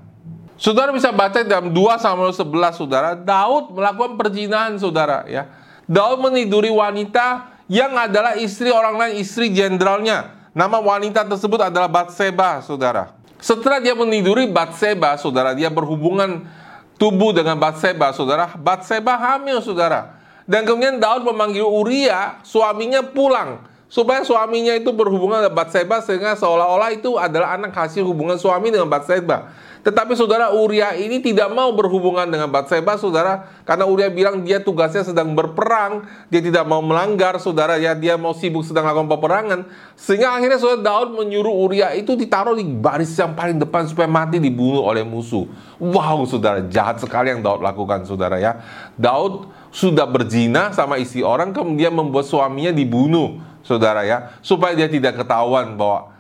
Saudara 0.55 0.95
bisa 0.95 1.11
baca 1.11 1.43
dalam 1.43 1.71
2 1.71 1.99
Samuel 1.99 2.31
11, 2.31 2.79
saudara. 2.79 3.09
Daud 3.15 3.75
melakukan 3.75 4.15
perzinahan, 4.15 4.75
saudara. 4.79 5.27
ya. 5.27 5.51
Daud 5.83 6.23
meniduri 6.23 6.71
wanita 6.71 7.54
yang 7.65 7.93
adalah 7.97 8.37
istri 8.37 8.69
orang 8.69 8.95
lain, 8.97 9.13
istri 9.21 9.49
jenderalnya. 9.49 10.49
Nama 10.55 10.77
wanita 10.79 11.27
tersebut 11.27 11.67
adalah 11.67 11.91
Batseba, 11.91 12.63
saudara. 12.63 13.11
Setelah 13.43 13.83
dia 13.83 13.91
meniduri 13.91 14.47
Batseba, 14.47 15.19
saudara, 15.19 15.51
dia 15.51 15.67
berhubungan 15.67 16.47
tubuh 16.95 17.35
dengan 17.35 17.59
Batseba, 17.59 18.15
saudara. 18.15 18.55
Batseba 18.55 19.19
hamil, 19.19 19.59
saudara. 19.59 20.15
Dan 20.47 20.63
kemudian 20.63 21.01
Daud 21.01 21.25
memanggil 21.25 21.65
Uria, 21.65 22.39
suaminya 22.45 23.01
pulang 23.01 23.65
supaya 23.85 24.25
suaminya 24.25 24.73
itu 24.73 24.89
berhubungan 24.91 25.45
dengan 25.45 25.55
Batseba 25.55 26.01
sehingga 26.01 26.35
seolah-olah 26.35 26.91
itu 26.93 27.15
adalah 27.15 27.55
anak 27.57 27.73
hasil 27.73 28.05
hubungan 28.05 28.37
suami 28.37 28.73
dengan 28.73 28.89
Batseba. 28.89 29.51
Tetapi 29.85 30.17
saudara 30.17 30.49
Uria 30.49 30.97
ini 30.97 31.21
tidak 31.21 31.53
mau 31.53 31.69
berhubungan 31.69 32.25
dengan 32.25 32.49
Batseba 32.49 32.97
saudara. 32.97 33.45
Karena 33.69 33.85
Uria 33.85 34.09
bilang 34.09 34.41
dia 34.41 34.57
tugasnya 34.57 35.05
sedang 35.05 35.37
berperang, 35.37 36.09
dia 36.33 36.41
tidak 36.41 36.65
mau 36.65 36.81
melanggar 36.81 37.37
saudara. 37.37 37.77
Ya 37.77 37.93
dia 37.93 38.17
mau 38.17 38.33
sibuk 38.33 38.65
sedang 38.65 38.89
melakukan 38.89 39.13
peperangan. 39.13 39.59
Sehingga 39.93 40.33
akhirnya 40.33 40.57
saudara 40.57 40.81
Daud 40.81 41.13
menyuruh 41.21 41.53
Uria 41.53 41.93
itu 41.93 42.17
ditaruh 42.17 42.57
di 42.57 42.65
baris 42.65 43.13
yang 43.13 43.37
paling 43.37 43.61
depan 43.61 43.85
supaya 43.85 44.09
mati 44.09 44.41
dibunuh 44.41 44.81
oleh 44.81 45.05
musuh. 45.05 45.45
Wow 45.77 46.25
saudara. 46.25 46.65
Jahat 46.65 46.97
sekali 47.05 47.29
yang 47.29 47.45
Daud 47.45 47.61
lakukan 47.61 48.09
saudara 48.09 48.41
ya. 48.41 48.65
Daud 48.97 49.53
sudah 49.69 50.09
berzina 50.09 50.73
sama 50.73 50.97
istri 50.97 51.21
orang 51.21 51.53
kemudian 51.53 51.93
membuat 51.93 52.25
suaminya 52.25 52.73
dibunuh 52.73 53.37
saudara 53.61 54.01
ya. 54.01 54.33
Supaya 54.41 54.73
dia 54.73 54.89
tidak 54.89 55.21
ketahuan 55.21 55.77
bahwa 55.77 56.14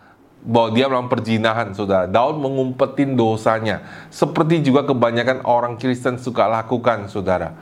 bahwa 0.45 0.69
dia 0.77 0.85
melakukan 0.85 1.09
perjinahan, 1.09 1.73
saudara. 1.73 2.05
Daud 2.05 2.37
mengumpetin 2.37 3.17
dosanya. 3.17 3.81
Seperti 4.13 4.61
juga 4.61 4.85
kebanyakan 4.85 5.41
orang 5.41 5.73
Kristen 5.81 6.21
suka 6.21 6.45
lakukan, 6.45 7.09
saudara. 7.09 7.57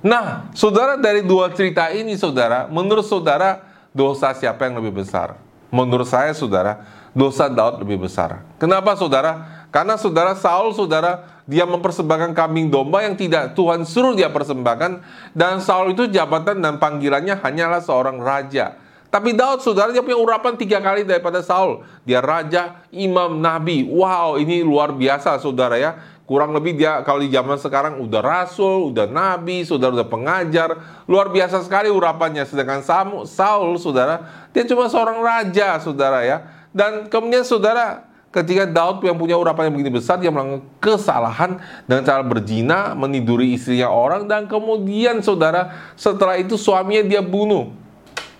Nah, 0.00 0.48
saudara 0.56 0.96
dari 0.96 1.20
dua 1.20 1.52
cerita 1.52 1.92
ini, 1.92 2.16
saudara, 2.16 2.64
menurut 2.72 3.04
saudara, 3.04 3.60
dosa 3.92 4.32
siapa 4.32 4.64
yang 4.64 4.80
lebih 4.80 5.04
besar? 5.04 5.36
Menurut 5.68 6.08
saya, 6.08 6.32
saudara, 6.32 6.88
dosa 7.12 7.52
Daud 7.52 7.84
lebih 7.84 8.08
besar. 8.08 8.40
Kenapa, 8.56 8.96
saudara? 8.96 9.66
Karena 9.68 10.00
saudara 10.00 10.32
Saul, 10.32 10.72
saudara, 10.72 11.44
dia 11.44 11.68
mempersembahkan 11.68 12.32
kambing 12.32 12.72
domba 12.72 13.04
yang 13.04 13.12
tidak 13.12 13.52
Tuhan 13.52 13.84
suruh 13.84 14.16
dia 14.16 14.32
persembahkan. 14.32 15.04
Dan 15.36 15.60
Saul 15.60 15.92
itu 15.92 16.08
jabatan 16.08 16.64
dan 16.64 16.80
panggilannya 16.80 17.36
hanyalah 17.44 17.84
seorang 17.84 18.16
raja. 18.16 18.85
Tapi 19.06 19.32
Daud, 19.32 19.62
saudara, 19.62 19.94
dia 19.94 20.02
punya 20.02 20.18
urapan 20.18 20.58
tiga 20.58 20.82
kali 20.82 21.06
daripada 21.06 21.40
Saul. 21.40 21.86
Dia 22.02 22.18
raja, 22.18 22.82
imam, 22.90 23.38
nabi. 23.38 23.86
Wow, 23.86 24.36
ini 24.36 24.60
luar 24.66 24.92
biasa, 24.92 25.38
saudara 25.38 25.78
ya. 25.78 25.96
Kurang 26.26 26.50
lebih 26.50 26.74
dia 26.74 27.06
kalau 27.06 27.22
di 27.22 27.30
zaman 27.30 27.54
sekarang 27.54 28.02
udah 28.02 28.18
rasul, 28.18 28.90
udah 28.90 29.06
nabi, 29.06 29.62
saudara 29.62 29.94
udah 29.94 30.10
pengajar. 30.10 30.74
Luar 31.06 31.30
biasa 31.30 31.62
sekali 31.62 31.86
urapannya. 31.86 32.42
Sedangkan 32.42 32.82
Saul, 33.30 33.78
saudara, 33.78 34.26
dia 34.50 34.66
cuma 34.66 34.90
seorang 34.90 35.22
raja, 35.22 35.78
saudara 35.78 36.26
ya. 36.26 36.42
Dan 36.74 37.06
kemudian 37.06 37.46
saudara, 37.46 38.10
ketika 38.34 38.66
Daud 38.66 39.06
yang 39.06 39.14
punya 39.14 39.38
urapan 39.38 39.70
yang 39.70 39.78
begini 39.78 40.02
besar, 40.02 40.18
dia 40.18 40.34
melakukan 40.34 40.66
kesalahan 40.82 41.62
dengan 41.86 42.02
cara 42.02 42.26
berzina, 42.26 42.92
meniduri 42.98 43.54
istrinya 43.54 43.86
orang, 43.86 44.26
dan 44.26 44.50
kemudian 44.50 45.22
saudara, 45.22 45.94
setelah 45.94 46.36
itu 46.42 46.58
suaminya 46.58 47.06
dia 47.06 47.22
bunuh. 47.22 47.70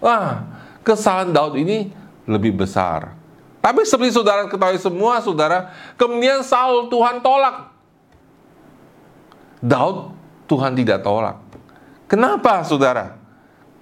Wah, 0.02 0.44
kesalahan 0.86 1.34
Daud 1.34 1.58
ini 1.58 1.90
lebih 2.30 2.54
besar. 2.54 3.18
Tapi 3.58 3.82
seperti 3.82 4.14
saudara 4.14 4.46
ketahui 4.46 4.78
semua, 4.78 5.18
saudara, 5.18 5.74
kemudian 5.98 6.46
Saul 6.46 6.86
Tuhan 6.86 7.18
tolak. 7.18 7.74
Daud 9.58 10.14
Tuhan 10.46 10.78
tidak 10.78 11.02
tolak. 11.02 11.42
Kenapa, 12.06 12.62
saudara? 12.62 13.18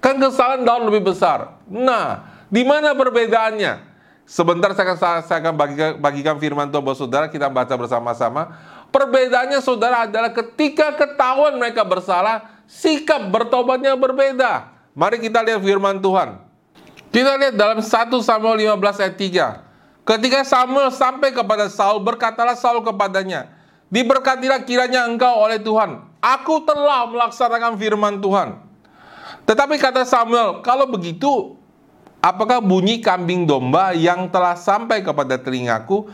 Kan 0.00 0.16
kesalahan 0.16 0.64
Daud 0.64 0.88
lebih 0.88 1.12
besar. 1.12 1.60
Nah, 1.68 2.24
di 2.48 2.64
mana 2.64 2.96
perbedaannya? 2.96 3.92
Sebentar 4.24 4.72
saya 4.72 4.96
akan, 4.96 5.20
saya 5.20 5.38
akan 5.44 5.52
bagikan, 5.52 5.90
bagikan 6.00 6.36
firman 6.40 6.72
Tuhan 6.72 6.80
buat 6.80 6.96
saudara, 6.96 7.28
kita 7.28 7.52
baca 7.52 7.76
bersama-sama. 7.76 8.56
Perbedaannya 8.88 9.60
saudara 9.60 10.08
adalah 10.08 10.32
ketika 10.32 10.96
ketahuan 10.96 11.60
mereka 11.60 11.84
bersalah, 11.84 12.64
sikap 12.64 13.28
bertobatnya 13.28 13.92
berbeda. 13.92 14.72
Mari 14.96 15.20
kita 15.20 15.44
lihat 15.44 15.60
firman 15.60 16.00
Tuhan. 16.00 16.40
Kita 17.14 17.38
lihat 17.38 17.54
dalam 17.54 17.78
1 17.78 18.10
Samuel 18.26 18.74
15 18.74 19.02
ayat 19.06 19.14
3. 19.14 20.02
Ketika 20.02 20.42
Samuel 20.42 20.90
sampai 20.90 21.30
kepada 21.30 21.70
Saul, 21.70 22.02
berkatalah 22.02 22.58
Saul 22.58 22.82
kepadanya, 22.82 23.54
Diberkatilah 23.86 24.66
kiranya 24.66 25.06
engkau 25.06 25.46
oleh 25.46 25.62
Tuhan. 25.62 26.02
Aku 26.18 26.66
telah 26.66 27.06
melaksanakan 27.06 27.78
firman 27.78 28.18
Tuhan. 28.18 28.58
Tetapi 29.46 29.78
kata 29.78 30.02
Samuel, 30.02 30.66
kalau 30.66 30.90
begitu, 30.90 31.54
Apakah 32.24 32.64
bunyi 32.64 33.04
kambing 33.04 33.44
domba 33.44 33.92
yang 33.92 34.32
telah 34.32 34.56
sampai 34.56 35.04
kepada 35.04 35.36
telingaku 35.36 36.08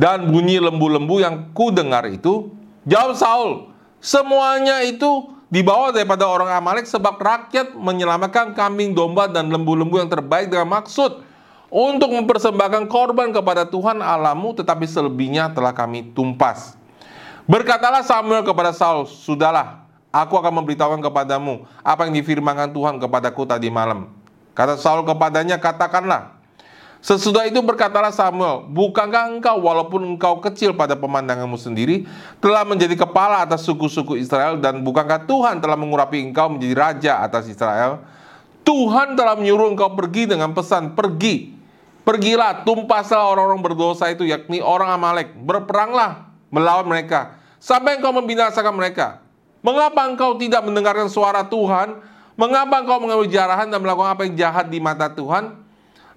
dan 0.00 0.32
bunyi 0.32 0.56
lembu-lembu 0.56 1.20
yang 1.20 1.52
ku 1.52 1.68
dengar 1.68 2.08
itu? 2.08 2.56
Jawab 2.88 3.12
Saul, 3.20 3.50
semuanya 4.00 4.80
itu 4.80 5.28
dibawa 5.50 5.90
daripada 5.90 6.24
orang 6.24 6.48
Amalek 6.54 6.86
sebab 6.86 7.18
rakyat 7.18 7.74
menyelamatkan 7.74 8.54
kambing 8.54 8.94
domba 8.94 9.26
dan 9.26 9.50
lembu-lembu 9.50 9.98
yang 9.98 10.08
terbaik 10.08 10.48
dengan 10.48 10.70
maksud 10.80 11.26
untuk 11.68 12.10
mempersembahkan 12.14 12.86
korban 12.86 13.34
kepada 13.34 13.66
Tuhan 13.66 14.00
Alamu 14.00 14.54
tetapi 14.54 14.86
selebihnya 14.86 15.50
telah 15.50 15.74
kami 15.74 16.14
tumpas. 16.14 16.78
Berkatalah 17.50 18.06
Samuel 18.06 18.46
kepada 18.46 18.70
Saul, 18.70 19.10
Sudahlah, 19.10 19.82
aku 20.14 20.38
akan 20.38 20.62
memberitahukan 20.62 21.02
kepadamu 21.02 21.66
apa 21.82 22.06
yang 22.06 22.14
difirmankan 22.14 22.70
Tuhan 22.70 23.02
kepadaku 23.02 23.42
tadi 23.42 23.66
malam. 23.66 24.10
Kata 24.54 24.78
Saul 24.78 25.02
kepadanya, 25.02 25.58
katakanlah. 25.58 26.39
Sesudah 27.00 27.48
itu 27.48 27.56
berkatalah 27.64 28.12
Samuel, 28.12 28.68
bukankah 28.68 29.32
engkau 29.32 29.56
walaupun 29.56 30.04
engkau 30.04 30.36
kecil 30.44 30.76
pada 30.76 30.92
pemandanganmu 30.92 31.56
sendiri, 31.56 32.04
telah 32.44 32.60
menjadi 32.60 32.92
kepala 32.92 33.40
atas 33.40 33.64
suku-suku 33.64 34.20
Israel, 34.20 34.60
dan 34.60 34.84
bukankah 34.84 35.24
Tuhan 35.24 35.64
telah 35.64 35.80
mengurapi 35.80 36.20
engkau 36.20 36.52
menjadi 36.52 36.74
raja 36.76 37.12
atas 37.24 37.48
Israel? 37.48 38.04
Tuhan 38.68 39.16
telah 39.16 39.32
menyuruh 39.32 39.72
engkau 39.72 39.96
pergi 39.96 40.28
dengan 40.28 40.52
pesan, 40.52 40.92
pergi. 40.92 41.56
Pergilah, 42.04 42.68
tumpaslah 42.68 43.32
orang-orang 43.32 43.64
berdosa 43.64 44.12
itu, 44.12 44.28
yakni 44.28 44.60
orang 44.60 44.92
Amalek. 44.92 45.32
Berperanglah 45.40 46.28
melawan 46.52 46.84
mereka, 46.84 47.40
sampai 47.56 47.96
engkau 47.96 48.12
membinasakan 48.12 48.76
mereka. 48.76 49.24
Mengapa 49.64 50.04
engkau 50.04 50.36
tidak 50.36 50.64
mendengarkan 50.68 51.08
suara 51.08 51.44
Tuhan 51.48 52.00
Mengapa 52.40 52.80
engkau 52.80 52.96
mengambil 53.04 53.28
jarahan 53.28 53.68
dan 53.68 53.84
melakukan 53.84 54.16
apa 54.16 54.24
yang 54.24 54.32
jahat 54.32 54.72
di 54.72 54.80
mata 54.80 55.12
Tuhan? 55.12 55.60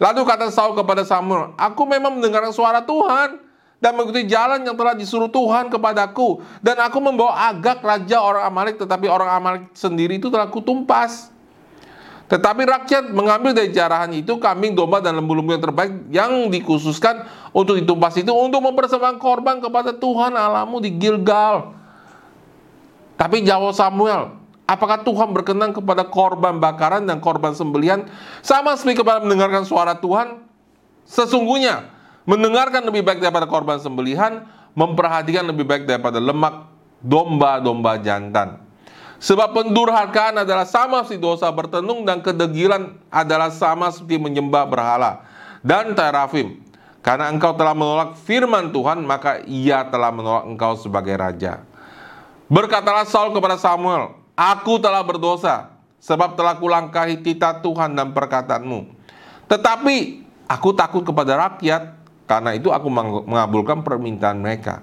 Lalu 0.03 0.27
kata 0.27 0.51
Saul 0.51 0.75
kepada 0.75 1.07
Samuel, 1.07 1.55
Aku 1.55 1.87
memang 1.87 2.19
mendengarkan 2.19 2.51
suara 2.51 2.83
Tuhan 2.83 3.39
dan 3.79 3.95
mengikuti 3.95 4.27
jalan 4.27 4.59
yang 4.67 4.75
telah 4.75 4.91
disuruh 4.91 5.31
Tuhan 5.31 5.71
kepadaku. 5.71 6.43
Dan 6.59 6.75
aku 6.83 6.99
membawa 6.99 7.47
agak 7.47 7.79
raja 7.79 8.19
orang 8.19 8.43
Amalek, 8.51 8.83
tetapi 8.83 9.07
orang 9.07 9.31
Amalek 9.31 9.63
sendiri 9.71 10.19
itu 10.19 10.27
telah 10.27 10.51
kutumpas. 10.51 11.31
Tetapi 12.27 12.67
rakyat 12.67 13.15
mengambil 13.15 13.55
dari 13.55 13.71
jarahan 13.71 14.11
itu 14.11 14.35
kambing, 14.43 14.75
domba, 14.75 14.99
dan 14.99 15.15
lembu-lembu 15.15 15.55
yang 15.55 15.63
terbaik 15.63 15.91
yang 16.11 16.31
dikhususkan 16.51 17.23
untuk 17.55 17.79
ditumpas 17.79 18.19
itu 18.19 18.31
untuk 18.31 18.59
mempersembahkan 18.59 19.19
korban 19.23 19.63
kepada 19.63 19.95
Tuhan 19.95 20.35
Alamu 20.35 20.83
di 20.83 20.91
Gilgal. 20.99 21.75
Tapi 23.15 23.45
jawab 23.45 23.71
Samuel, 23.71 24.42
Apakah 24.63 25.03
Tuhan 25.03 25.35
berkenan 25.35 25.75
kepada 25.75 26.07
korban 26.07 26.55
bakaran 26.55 27.03
dan 27.03 27.19
korban 27.19 27.51
sembelihan 27.51 28.07
sama 28.39 28.79
seperti 28.79 29.03
kepada 29.03 29.19
mendengarkan 29.19 29.67
suara 29.67 29.99
Tuhan? 29.99 30.39
Sesungguhnya 31.03 31.91
mendengarkan 32.23 32.87
lebih 32.87 33.03
baik 33.03 33.19
daripada 33.19 33.43
korban 33.43 33.75
sembelihan, 33.83 34.47
memperhatikan 34.71 35.43
lebih 35.43 35.67
baik 35.67 35.83
daripada 35.83 36.23
lemak 36.23 36.71
domba-domba 37.03 37.99
jantan. 37.99 38.63
Sebab 39.19 39.55
pendurhakaan 39.55 40.43
adalah 40.47 40.67
sama 40.67 41.03
seperti 41.03 41.19
dosa 41.19 41.47
bertenung 41.51 42.03
dan 42.07 42.23
kedegilan 42.23 42.95
adalah 43.07 43.51
sama 43.51 43.91
seperti 43.91 44.19
menyembah 44.19 44.67
berhala 44.67 45.23
dan 45.59 45.91
terafim. 45.91 46.59
Karena 47.03 47.27
engkau 47.27 47.51
telah 47.55 47.75
menolak 47.75 48.15
firman 48.23 48.71
Tuhan, 48.71 49.03
maka 49.03 49.43
ia 49.43 49.83
telah 49.91 50.07
menolak 50.11 50.47
engkau 50.47 50.79
sebagai 50.79 51.19
raja. 51.19 51.63
Berkatalah 52.47 53.03
Saul 53.03 53.35
kepada 53.35 53.59
Samuel, 53.59 54.22
Aku 54.33 54.81
telah 54.81 55.05
berdosa, 55.05 55.69
sebab 56.01 56.33
telah 56.33 56.57
kulangkahi 56.57 57.21
titah 57.21 57.61
Tuhan 57.61 57.93
dan 57.93 58.17
perkataanmu. 58.17 58.89
Tetapi 59.45 60.25
aku 60.49 60.73
takut 60.73 61.05
kepada 61.05 61.37
rakyat, 61.37 61.93
karena 62.25 62.57
itu 62.57 62.73
aku 62.73 62.89
mengabulkan 63.29 63.85
permintaan 63.85 64.41
mereka. 64.41 64.81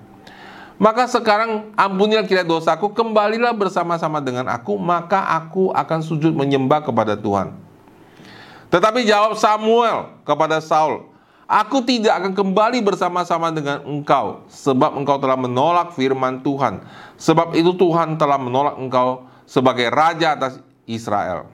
Maka 0.80 1.10
sekarang 1.10 1.76
ampunilah 1.76 2.24
kira 2.24 2.46
dosaku, 2.46 2.94
kembalilah 2.94 3.52
bersama-sama 3.52 4.22
dengan 4.22 4.48
aku, 4.48 4.80
maka 4.80 5.28
aku 5.36 5.74
akan 5.76 6.00
sujud 6.00 6.32
menyembah 6.32 6.80
kepada 6.80 7.18
Tuhan. 7.18 7.52
Tetapi 8.70 9.02
jawab 9.04 9.34
Samuel 9.34 10.14
kepada 10.24 10.62
Saul, 10.62 11.10
Aku 11.50 11.82
tidak 11.82 12.14
akan 12.14 12.30
kembali 12.30 12.78
bersama-sama 12.78 13.50
dengan 13.50 13.82
engkau, 13.82 14.46
sebab 14.46 14.94
engkau 14.94 15.18
telah 15.18 15.34
menolak 15.34 15.98
firman 15.98 16.46
Tuhan. 16.46 16.86
Sebab 17.18 17.58
itu 17.58 17.74
Tuhan 17.74 18.14
telah 18.14 18.38
menolak 18.38 18.78
engkau 18.78 19.26
sebagai 19.50 19.90
raja 19.90 20.38
atas 20.38 20.62
Israel. 20.86 21.50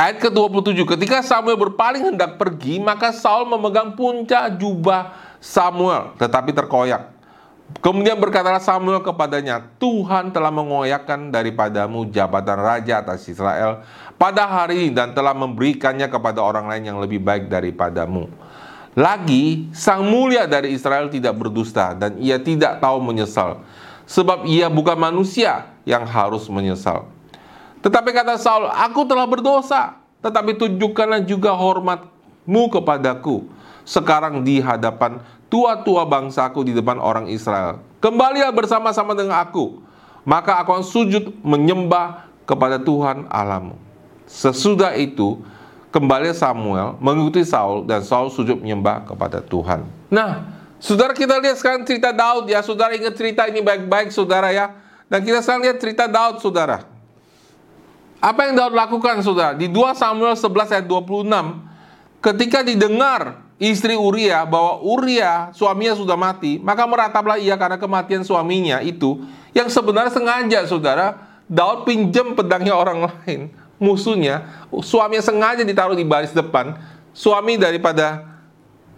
Ayat 0.00 0.24
ke-27, 0.24 0.88
ketika 0.96 1.20
Samuel 1.20 1.60
berpaling 1.60 2.16
hendak 2.16 2.40
pergi, 2.40 2.80
maka 2.80 3.12
Saul 3.12 3.48
memegang 3.48 3.92
puncak 3.96 4.56
jubah 4.56 5.12
Samuel, 5.40 6.16
tetapi 6.16 6.52
terkoyak. 6.52 7.12
Kemudian 7.80 8.16
berkatalah 8.16 8.60
Samuel 8.60 9.00
kepadanya, 9.00 9.64
Tuhan 9.80 10.32
telah 10.36 10.52
mengoyakkan 10.52 11.32
daripadamu 11.32 12.08
jabatan 12.12 12.60
raja 12.60 13.04
atas 13.04 13.24
Israel 13.28 13.84
pada 14.20 14.44
hari 14.44 14.88
ini 14.88 14.90
dan 14.92 15.12
telah 15.16 15.32
memberikannya 15.32 16.06
kepada 16.08 16.44
orang 16.44 16.68
lain 16.68 16.92
yang 16.92 16.98
lebih 17.00 17.20
baik 17.20 17.48
daripadamu. 17.48 18.28
Lagi, 18.96 19.68
sang 19.76 20.08
mulia 20.08 20.48
dari 20.48 20.72
Israel 20.72 21.12
tidak 21.12 21.36
berdusta 21.36 21.92
dan 21.92 22.16
ia 22.16 22.40
tidak 22.40 22.80
tahu 22.80 23.00
menyesal 23.02 23.60
sebab 24.06 24.46
ia 24.46 24.70
bukan 24.70 24.96
manusia 24.96 25.75
yang 25.86 26.02
harus 26.04 26.50
menyesal. 26.50 27.06
Tetapi 27.80 28.10
kata 28.10 28.34
Saul, 28.36 28.66
aku 28.66 29.06
telah 29.06 29.24
berdosa, 29.24 30.02
tetapi 30.20 30.58
tunjukkanlah 30.58 31.22
juga 31.22 31.54
hormatmu 31.54 32.62
kepadaku 32.74 33.46
sekarang 33.86 34.42
di 34.42 34.58
hadapan 34.58 35.22
tua-tua 35.46 36.02
bangsaku 36.02 36.66
di 36.66 36.74
depan 36.74 36.98
orang 36.98 37.30
Israel. 37.30 37.78
Kembalilah 38.02 38.50
bersama-sama 38.50 39.14
dengan 39.14 39.38
aku, 39.38 39.78
maka 40.26 40.58
aku 40.58 40.74
akan 40.74 40.84
sujud 40.84 41.30
menyembah 41.46 42.26
kepada 42.42 42.82
Tuhan 42.82 43.30
Alamu. 43.30 43.78
Sesudah 44.26 44.98
itu, 44.98 45.38
kembali 45.94 46.34
Samuel 46.34 46.98
mengikuti 46.98 47.46
Saul 47.46 47.86
dan 47.86 48.02
Saul 48.02 48.34
sujud 48.34 48.58
menyembah 48.58 49.06
kepada 49.06 49.38
Tuhan. 49.38 49.86
Nah, 50.10 50.56
Saudara 50.76 51.16
kita 51.16 51.40
lihat 51.40 51.56
sekarang 51.56 51.88
cerita 51.88 52.12
Daud 52.12 52.52
ya. 52.52 52.60
Saudara 52.60 52.92
ingat 52.92 53.16
cerita 53.16 53.48
ini 53.48 53.64
baik-baik 53.64 54.12
saudara 54.12 54.52
ya. 54.52 54.76
Dan 55.06 55.22
kita 55.22 55.38
sekarang 55.42 55.62
lihat 55.66 55.78
cerita 55.78 56.10
Daud 56.10 56.42
saudara. 56.42 56.82
Apa 58.18 58.50
yang 58.50 58.58
Daud 58.58 58.74
lakukan 58.74 59.22
saudara? 59.22 59.54
Di 59.54 59.70
2 59.70 59.94
Samuel 59.94 60.34
11 60.34 60.74
ayat 60.74 60.86
26. 60.86 61.30
Ketika 62.18 62.66
didengar 62.66 63.46
istri 63.56 63.94
Uria 63.94 64.42
bahwa 64.42 64.82
Uria 64.82 65.54
suaminya 65.54 65.94
sudah 65.94 66.18
mati, 66.18 66.58
maka 66.58 66.84
merataplah 66.84 67.38
ia 67.38 67.54
karena 67.54 67.78
kematian 67.78 68.26
suaminya 68.26 68.82
itu 68.82 69.22
yang 69.56 69.72
sebenarnya 69.72 70.12
sengaja 70.12 70.60
saudara 70.68 71.16
Daud 71.48 71.88
pinjam 71.88 72.36
pedangnya 72.36 72.76
orang 72.76 73.08
lain 73.08 73.48
musuhnya 73.80 74.44
suaminya 74.84 75.24
sengaja 75.24 75.62
ditaruh 75.64 75.96
di 75.96 76.04
baris 76.04 76.32
depan 76.32 76.76
suami 77.16 77.56
daripada 77.56 78.36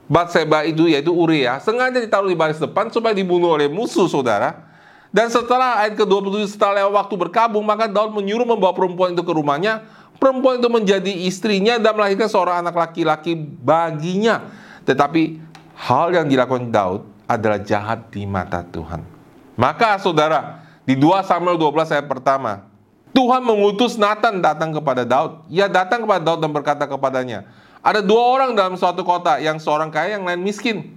Batseba 0.09 0.65
itu 0.65 0.89
yaitu 0.89 1.13
Uria 1.15 1.61
sengaja 1.63 2.01
ditaruh 2.01 2.27
di 2.27 2.39
baris 2.39 2.59
depan 2.59 2.91
supaya 2.91 3.15
dibunuh 3.15 3.55
oleh 3.55 3.71
musuh 3.71 4.11
saudara 4.11 4.68
dan 5.09 5.33
setelah 5.33 5.81
ayat 5.85 5.97
ke-27 5.97 6.57
setelah 6.57 6.85
lewat 6.85 6.93
waktu 7.05 7.15
berkabung 7.17 7.65
maka 7.65 7.89
Daud 7.89 8.13
menyuruh 8.13 8.45
membawa 8.45 8.77
perempuan 8.77 9.17
itu 9.17 9.25
ke 9.25 9.33
rumahnya 9.33 9.89
perempuan 10.19 10.59
itu 10.59 10.69
menjadi 10.69 11.13
istrinya 11.25 11.79
dan 11.79 11.95
melahirkan 11.95 12.27
seorang 12.29 12.67
anak 12.67 12.75
laki-laki 12.75 13.39
baginya. 13.39 14.51
Tetapi 14.85 15.39
hal 15.79 16.13
yang 16.13 16.27
dilakukan 16.27 16.69
Daud 16.69 17.07
adalah 17.31 17.63
jahat 17.63 18.11
di 18.11 18.27
mata 18.27 18.67
Tuhan. 18.67 19.07
Maka 19.55 19.99
saudara, 20.03 20.63
di 20.83 20.99
2 20.99 21.23
Samuel 21.25 21.57
12 21.59 21.95
ayat 21.95 22.07
pertama, 22.07 22.67
Tuhan 23.15 23.43
mengutus 23.43 23.99
Nathan 23.99 24.39
datang 24.39 24.71
kepada 24.75 25.03
Daud. 25.03 25.47
Ia 25.51 25.67
datang 25.67 26.05
kepada 26.05 26.23
Daud 26.23 26.41
dan 26.43 26.51
berkata 26.55 26.85
kepadanya, 26.87 27.49
ada 27.83 28.03
dua 28.03 28.23
orang 28.37 28.51
dalam 28.55 28.75
suatu 28.75 29.03
kota, 29.07 29.39
yang 29.39 29.59
seorang 29.59 29.89
kaya, 29.89 30.19
yang 30.19 30.27
lain 30.27 30.43
miskin. 30.43 30.95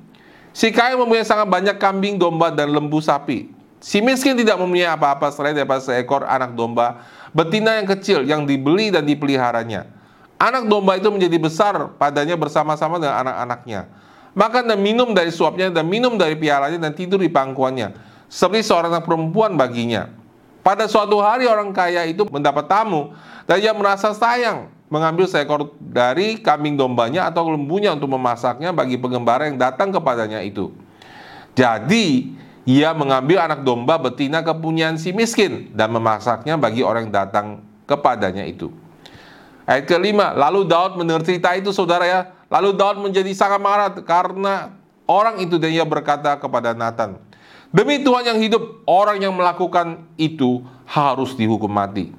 Si 0.52 0.69
kaya 0.74 1.00
mempunyai 1.00 1.24
sangat 1.24 1.47
banyak 1.47 1.78
kambing, 1.80 2.19
domba, 2.19 2.52
dan 2.52 2.67
lembu 2.69 3.00
sapi. 3.00 3.47
Si 3.82 3.98
miskin 3.98 4.38
tidak 4.38 4.62
mempunyai 4.62 4.94
apa-apa 4.94 5.34
selain 5.34 5.58
daripada 5.58 5.82
seekor 5.82 6.22
anak 6.22 6.54
domba 6.54 7.02
betina 7.34 7.82
yang 7.82 7.89
kecil 7.89 8.22
yang 8.22 8.46
dibeli 8.46 8.94
dan 8.94 9.10
dipeliharanya. 9.10 9.89
Anak 10.38 10.70
domba 10.70 11.02
itu 11.02 11.10
menjadi 11.10 11.38
besar 11.41 11.98
padanya 11.98 12.38
bersama-sama 12.38 13.02
dengan 13.02 13.26
anak-anaknya. 13.26 13.89
Makan 14.38 14.63
dan 14.70 14.80
minum 14.80 15.12
dari 15.17 15.34
suapnya 15.34 15.74
dan 15.74 15.89
minum 15.89 16.13
dari 16.13 16.38
pialanya 16.38 16.78
dan 16.78 16.94
tidur 16.94 17.17
di 17.17 17.28
pangkuannya. 17.28 17.98
Seperti 18.30 18.70
seorang 18.70 18.94
anak 18.94 19.10
perempuan 19.10 19.58
baginya. 19.58 20.08
Pada 20.62 20.86
suatu 20.86 21.17
hari 21.17 21.50
orang 21.50 21.74
kaya 21.74 22.06
itu 22.06 22.30
mendapat 22.30 22.70
tamu 22.70 23.17
dan 23.50 23.58
ia 23.58 23.74
merasa 23.74 24.13
sayang 24.13 24.70
mengambil 24.94 25.26
seekor 25.26 25.74
dari 25.82 26.38
kambing 26.38 26.78
dombanya 26.78 27.26
atau 27.26 27.50
lembunya 27.50 27.98
untuk 27.98 28.13
memasaknya 28.13 28.70
bagi 28.70 29.02
pengembara 29.02 29.50
yang 29.50 29.58
datang 29.58 29.89
kepadanya 29.89 30.46
itu. 30.46 30.70
Jadi, 31.58 32.38
ia 32.67 32.93
mengambil 32.93 33.41
anak 33.41 33.65
domba 33.65 33.97
betina 33.97 34.45
kepunyaan 34.45 35.02
si 35.02 35.10
miskin 35.10 35.74
dan 35.74 35.89
memasaknya 35.89 36.58
bagi 36.62 36.86
orang 36.86 37.10
yang 37.10 37.15
datang 37.26 37.47
kepadanya 37.89 38.45
itu. 38.45 38.69
Ayat 39.65 39.89
kelima, 39.89 40.34
lalu 40.34 40.67
Daud 40.67 40.97
mendengar 40.97 41.26
cerita 41.26 41.54
itu 41.58 41.74
saudara 41.74 42.06
ya. 42.06 42.21
Lalu 42.52 42.76
Daud 42.76 42.97
menjadi 43.00 43.32
sangat 43.32 43.62
marah 43.63 43.89
karena 44.04 44.76
orang 45.08 45.39
itu 45.39 45.56
dan 45.56 45.71
ia 45.71 45.88
berkata 45.88 46.36
kepada 46.36 46.76
Nathan, 46.76 47.17
Demi 47.71 48.04
Tuhan 48.04 48.28
yang 48.28 48.39
hidup, 48.43 48.84
orang 48.84 49.24
yang 49.24 49.32
melakukan 49.32 50.04
itu 50.19 50.60
harus 50.84 51.32
dihukum 51.39 51.71
mati. 51.71 52.12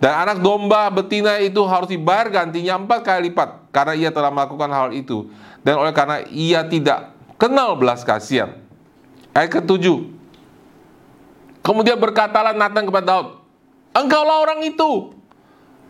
Dan 0.00 0.12
anak 0.12 0.40
domba 0.40 0.88
betina 0.88 1.36
itu 1.40 1.60
harus 1.68 1.88
dibayar 1.88 2.28
gantinya 2.28 2.80
empat 2.80 3.00
kali 3.04 3.28
lipat 3.28 3.72
karena 3.72 3.92
ia 3.96 4.10
telah 4.12 4.32
melakukan 4.32 4.68
hal 4.72 4.88
itu. 4.96 5.28
Dan 5.60 5.80
oleh 5.80 5.92
karena 5.92 6.24
ia 6.32 6.64
tidak 6.64 7.12
kenal 7.36 7.76
belas 7.76 8.04
kasihan. 8.04 8.65
Ayat 9.36 9.60
ketujuh. 9.60 10.08
Kemudian 11.60 12.00
berkatalah 12.00 12.56
Nathan 12.56 12.88
kepada 12.88 13.04
Daud, 13.04 13.28
Engkaulah 13.92 14.40
orang 14.40 14.64
itu. 14.64 15.12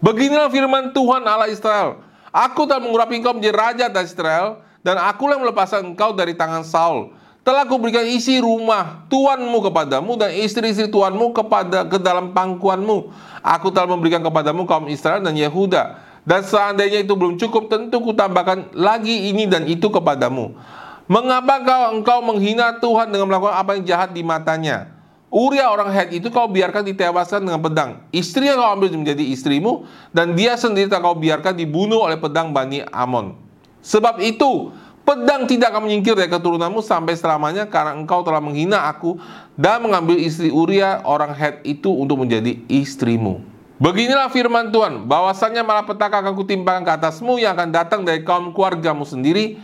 Beginilah 0.03 0.51
firman 0.51 0.91
Tuhan 0.91 1.23
Allah 1.23 1.47
Israel. 1.47 2.03
Aku 2.35 2.67
telah 2.67 2.83
mengurapi 2.83 3.23
engkau 3.23 3.33
menjadi 3.39 3.55
raja 3.55 3.85
atas 3.87 4.11
Israel, 4.11 4.61
dan 4.83 4.99
aku 4.99 5.31
yang 5.31 5.47
melepaskan 5.47 5.95
engkau 5.95 6.11
dari 6.11 6.35
tangan 6.35 6.67
Saul. 6.67 7.15
Telah 7.47 7.63
kuberikan 7.71 8.03
isi 8.03 8.43
rumah 8.43 9.07
tuanmu 9.07 9.71
kepadamu 9.71 10.19
dan 10.19 10.35
istri-istri 10.35 10.91
tuanmu 10.91 11.31
kepada 11.31 11.87
ke 11.87 12.03
dalam 12.03 12.35
pangkuanmu. 12.35 13.15
Aku 13.39 13.71
telah 13.71 13.87
memberikan 13.87 14.19
kepadamu 14.19 14.67
kaum 14.67 14.91
Israel 14.91 15.23
dan 15.23 15.39
Yehuda. 15.39 16.03
Dan 16.27 16.43
seandainya 16.43 17.07
itu 17.07 17.15
belum 17.15 17.39
cukup, 17.39 17.71
tentu 17.71 18.03
kutambahkan 18.03 18.75
lagi 18.75 19.31
ini 19.31 19.47
dan 19.47 19.63
itu 19.71 19.87
kepadamu. 19.87 20.59
Mengapa 21.07 21.63
kau 21.63 21.83
engkau 21.95 22.19
menghina 22.19 22.83
Tuhan 22.83 23.15
dengan 23.15 23.31
melakukan 23.31 23.55
apa 23.55 23.79
yang 23.79 23.87
jahat 23.87 24.11
di 24.11 24.27
matanya? 24.27 24.91
Uria 25.31 25.71
orang 25.71 25.91
Het 25.95 26.19
itu 26.19 26.35
kau 26.35 26.51
biarkan 26.51 26.83
ditewaskan 26.83 27.47
dengan 27.47 27.63
pedang. 27.63 27.91
Istri 28.11 28.51
yang 28.51 28.59
kau 28.59 28.71
ambil 28.75 28.91
menjadi 28.91 29.23
istrimu 29.23 29.87
dan 30.11 30.35
dia 30.35 30.59
sendiri 30.59 30.91
tak 30.91 31.07
kau 31.07 31.15
biarkan 31.15 31.55
dibunuh 31.55 32.03
oleh 32.03 32.19
pedang 32.19 32.51
Bani 32.51 32.83
Amon. 32.91 33.39
Sebab 33.87 34.19
itu 34.19 34.75
pedang 35.07 35.47
tidak 35.47 35.71
akan 35.71 35.87
menyingkir 35.87 36.19
dari 36.19 36.27
keturunanmu 36.27 36.83
sampai 36.83 37.15
selamanya 37.15 37.71
karena 37.71 37.95
engkau 37.95 38.27
telah 38.27 38.43
menghina 38.43 38.91
aku 38.91 39.15
dan 39.55 39.87
mengambil 39.87 40.19
istri 40.19 40.51
Uria 40.51 41.07
orang 41.07 41.31
Het 41.39 41.63
itu 41.63 41.95
untuk 41.95 42.27
menjadi 42.27 42.59
istrimu. 42.67 43.39
Beginilah 43.79 44.33
firman 44.33 44.73
Tuhan, 44.75 45.05
bahwasannya 45.07 45.61
malah 45.61 45.85
petaka 45.85 46.19
akan 46.25 46.33
kutimpangkan 46.33 46.83
ke 46.83 46.93
atasmu 46.97 47.37
yang 47.37 47.53
akan 47.55 47.69
datang 47.71 48.01
dari 48.09 48.25
kaum 48.25 48.57
keluargamu 48.57 49.05
sendiri, 49.05 49.61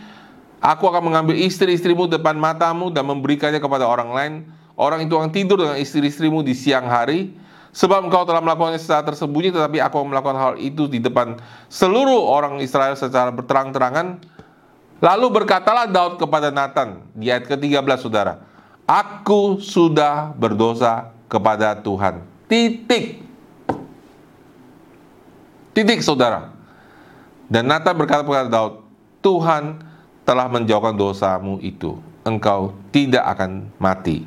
Aku 0.63 0.87
akan 0.87 1.11
mengambil 1.11 1.35
istri-istrimu 1.35 2.07
depan 2.07 2.39
matamu 2.39 2.87
dan 2.87 3.03
memberikannya 3.03 3.59
kepada 3.59 3.83
orang 3.83 4.09
lain. 4.15 4.33
Orang 4.79 5.03
itu 5.03 5.11
akan 5.11 5.27
tidur 5.27 5.59
dengan 5.59 5.75
istri-istrimu 5.75 6.39
di 6.39 6.55
siang 6.55 6.87
hari. 6.87 7.35
Sebab 7.75 8.07
engkau 8.07 8.23
telah 8.23 8.39
melakukannya 8.39 8.79
secara 8.79 9.03
tersembunyi, 9.11 9.51
tetapi 9.51 9.83
aku 9.83 9.97
melakukan 10.07 10.37
hal 10.39 10.53
itu 10.61 10.87
di 10.87 11.03
depan 11.03 11.35
seluruh 11.67 12.21
orang 12.31 12.63
Israel 12.63 12.95
secara 12.95 13.33
berterang-terangan. 13.33 14.23
Lalu 15.03 15.27
berkatalah 15.43 15.89
Daud 15.89 16.15
kepada 16.15 16.47
Nathan 16.47 17.03
di 17.11 17.27
ayat 17.27 17.43
ke-13 17.49 17.99
saudara. 17.99 18.39
Aku 18.87 19.59
sudah 19.59 20.31
berdosa 20.31 21.11
kepada 21.27 21.75
Tuhan. 21.75 22.23
Titik. 22.47 23.19
Titik 25.75 25.99
saudara. 25.99 26.55
Dan 27.51 27.67
Nathan 27.67 27.99
berkata 27.99 28.23
kepada 28.23 28.47
Daud, 28.47 28.85
Tuhan 29.19 29.92
telah 30.23 30.47
menjauhkan 30.47 30.95
dosamu 30.95 31.59
itu, 31.59 31.99
engkau 32.23 32.71
tidak 32.95 33.23
akan 33.35 33.67
mati. 33.79 34.23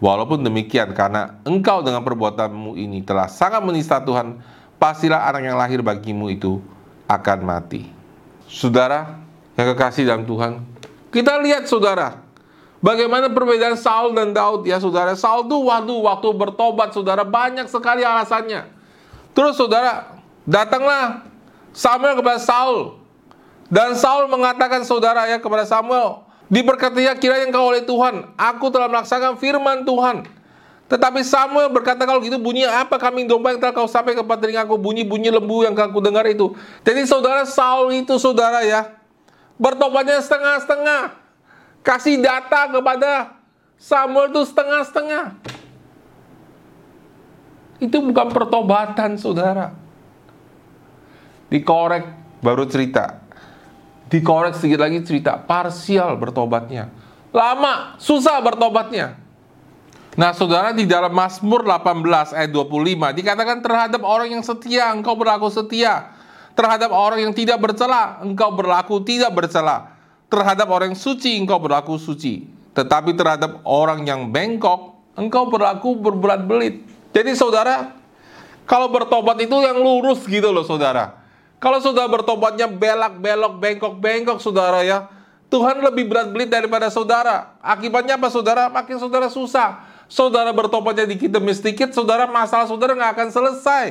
Walaupun 0.00 0.40
demikian, 0.40 0.96
karena 0.96 1.36
engkau 1.44 1.84
dengan 1.84 2.00
perbuatanmu 2.00 2.72
ini 2.78 3.04
telah 3.04 3.28
sangat 3.28 3.60
menista 3.60 4.00
Tuhan, 4.00 4.40
pastilah 4.80 5.28
anak 5.28 5.42
yang 5.44 5.56
lahir 5.60 5.84
bagimu 5.84 6.32
itu 6.32 6.62
akan 7.04 7.38
mati. 7.44 7.84
Saudara 8.48 9.20
yang 9.60 9.76
kekasih 9.76 10.08
dalam 10.08 10.24
Tuhan, 10.24 10.64
kita 11.12 11.36
lihat 11.42 11.68
saudara, 11.68 12.22
bagaimana 12.80 13.28
perbedaan 13.28 13.76
Saul 13.76 14.16
dan 14.16 14.32
Daud 14.32 14.64
ya 14.64 14.80
saudara. 14.80 15.12
Saul 15.18 15.44
tuh 15.50 15.68
waktu 15.68 15.94
waktu 16.00 16.28
bertobat 16.32 16.96
saudara 16.96 17.26
banyak 17.26 17.68
sekali 17.68 18.00
alasannya. 18.00 18.70
Terus 19.36 19.58
saudara, 19.58 20.16
datanglah 20.48 21.28
Samuel 21.76 22.18
kepada 22.18 22.40
Saul 22.40 22.99
dan 23.70 23.94
Saul 23.94 24.26
mengatakan 24.26 24.82
saudara 24.82 25.30
ya 25.30 25.38
kepada 25.38 25.62
Samuel, 25.62 26.26
diberkatinya 26.50 27.14
kiranya 27.14 27.46
engkau 27.46 27.70
oleh 27.70 27.86
Tuhan, 27.86 28.34
aku 28.34 28.66
telah 28.74 28.90
melaksanakan 28.90 29.38
firman 29.38 29.86
Tuhan. 29.86 30.26
Tetapi 30.90 31.22
Samuel 31.22 31.70
berkata 31.70 32.02
kalau 32.02 32.18
gitu 32.18 32.34
bunyi 32.42 32.66
apa 32.66 32.98
kambing 32.98 33.30
domba 33.30 33.54
yang 33.54 33.62
telah 33.62 33.70
kau 33.70 33.86
sampai 33.86 34.18
kepada 34.18 34.42
telingaku 34.42 34.74
bunyi-bunyi 34.74 35.30
lembu 35.30 35.62
yang 35.62 35.70
aku 35.78 36.02
dengar 36.02 36.26
itu. 36.26 36.50
Jadi 36.82 37.06
saudara 37.06 37.46
Saul 37.46 37.94
itu 37.94 38.18
saudara 38.18 38.66
ya 38.66 38.98
bertobatnya 39.54 40.18
setengah-setengah. 40.18 41.14
Kasih 41.86 42.18
data 42.18 42.74
kepada 42.74 43.38
Samuel 43.78 44.34
itu 44.34 44.42
setengah-setengah. 44.50 45.38
Itu 47.78 48.02
bukan 48.02 48.34
pertobatan 48.34 49.14
saudara. 49.14 49.70
Dikorek 51.54 52.02
baru 52.42 52.66
cerita 52.66 53.19
dikorek 54.10 54.58
sedikit 54.58 54.82
lagi 54.82 55.00
cerita 55.06 55.38
parsial 55.38 56.18
bertobatnya. 56.18 56.90
Lama, 57.30 57.94
susah 58.02 58.42
bertobatnya. 58.42 59.14
Nah, 60.18 60.34
saudara 60.34 60.74
di 60.74 60.90
dalam 60.90 61.14
Mazmur 61.14 61.62
18 61.62 62.34
ayat 62.34 62.50
25 62.50 63.14
dikatakan 63.14 63.62
terhadap 63.62 64.02
orang 64.02 64.34
yang 64.34 64.42
setia 64.42 64.90
engkau 64.90 65.14
berlaku 65.14 65.46
setia. 65.46 66.18
Terhadap 66.58 66.90
orang 66.90 67.22
yang 67.22 67.32
tidak 67.32 67.62
bercela 67.62 68.18
engkau 68.18 68.50
berlaku 68.50 68.98
tidak 69.06 69.30
bercela. 69.30 69.94
Terhadap 70.26 70.66
orang 70.66 70.92
yang 70.92 70.98
suci 70.98 71.38
engkau 71.38 71.62
berlaku 71.62 71.94
suci. 71.94 72.50
Tetapi 72.74 73.14
terhadap 73.14 73.62
orang 73.62 74.02
yang 74.02 74.26
bengkok 74.34 74.98
engkau 75.14 75.46
berlaku 75.46 75.94
berbelat-belit. 76.02 76.82
Jadi 77.14 77.38
saudara, 77.38 77.94
kalau 78.66 78.90
bertobat 78.90 79.38
itu 79.38 79.54
yang 79.62 79.78
lurus 79.78 80.26
gitu 80.26 80.50
loh 80.50 80.66
saudara. 80.66 81.19
Kalau 81.60 81.76
sudah 81.78 82.08
bertobatnya 82.08 82.64
belak-belok, 82.64 83.60
bengkok-bengkok 83.60 84.40
saudara 84.40 84.80
ya. 84.80 85.12
Tuhan 85.52 85.84
lebih 85.84 86.08
berat 86.08 86.32
belit 86.32 86.48
daripada 86.48 86.88
saudara. 86.88 87.58
Akibatnya 87.60 88.16
apa 88.16 88.32
saudara? 88.32 88.72
Makin 88.72 88.96
saudara 88.96 89.28
susah. 89.28 89.84
Saudara 90.08 90.50
bertobatnya 90.56 91.06
dikit 91.06 91.30
demi 91.30 91.54
sedikit, 91.54 91.94
saudara 91.94 92.26
masalah 92.26 92.66
saudara 92.66 92.96
nggak 92.96 93.12
akan 93.14 93.28
selesai. 93.30 93.86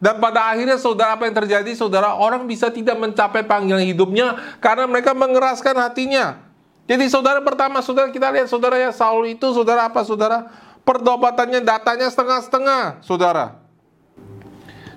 Dan 0.00 0.16
pada 0.16 0.48
akhirnya 0.48 0.80
saudara 0.80 1.14
apa 1.14 1.28
yang 1.28 1.36
terjadi? 1.36 1.70
Saudara 1.76 2.16
orang 2.16 2.48
bisa 2.48 2.72
tidak 2.72 2.96
mencapai 2.96 3.44
panggilan 3.44 3.84
hidupnya 3.84 4.56
karena 4.58 4.88
mereka 4.88 5.12
mengeraskan 5.12 5.76
hatinya. 5.76 6.40
Jadi 6.88 7.06
saudara 7.06 7.38
pertama, 7.44 7.84
saudara 7.84 8.08
kita 8.08 8.32
lihat 8.32 8.48
saudara 8.48 8.80
ya 8.80 8.90
Saul 8.90 9.30
itu 9.30 9.46
saudara 9.52 9.86
apa 9.86 10.02
saudara? 10.02 10.48
Pertobatannya 10.82 11.60
datanya 11.62 12.08
setengah-setengah, 12.08 13.04
saudara. 13.04 13.60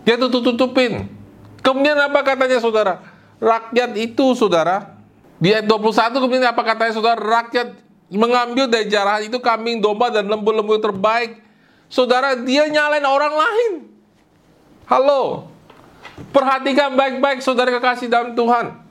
Dia 0.08 0.16
tutup-tutupin. 0.16 1.23
Kemudian 1.64 1.96
apa 1.96 2.20
katanya 2.28 2.60
saudara? 2.60 3.00
Rakyat 3.40 3.96
itu 3.96 4.36
saudara, 4.36 5.00
di 5.40 5.52
ayat 5.52 5.68
21 5.68 6.12
kemudian 6.20 6.48
apa 6.48 6.60
katanya 6.64 6.94
saudara? 6.96 7.20
Rakyat 7.20 7.80
mengambil 8.12 8.68
dari 8.68 8.92
jarah 8.92 9.24
itu 9.24 9.40
kambing, 9.40 9.80
domba, 9.80 10.12
dan 10.12 10.28
lembu-lembu 10.28 10.76
terbaik. 10.84 11.40
Saudara, 11.88 12.36
dia 12.36 12.68
nyalain 12.68 13.08
orang 13.08 13.34
lain. 13.34 13.72
Halo, 14.92 15.48
perhatikan 16.36 16.94
baik-baik 16.94 17.40
saudara 17.40 17.72
kekasih 17.80 18.12
dalam 18.12 18.36
Tuhan. 18.36 18.84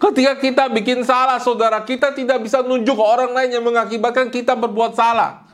Ketika 0.00 0.32
kita 0.40 0.64
bikin 0.72 1.04
salah, 1.04 1.38
saudara, 1.38 1.84
kita 1.84 2.10
tidak 2.16 2.40
bisa 2.40 2.64
nunjuk 2.64 2.96
orang 2.96 3.36
lain 3.36 3.52
yang 3.52 3.64
mengakibatkan 3.64 4.32
kita 4.32 4.56
berbuat 4.56 4.96
salah. 4.96 5.44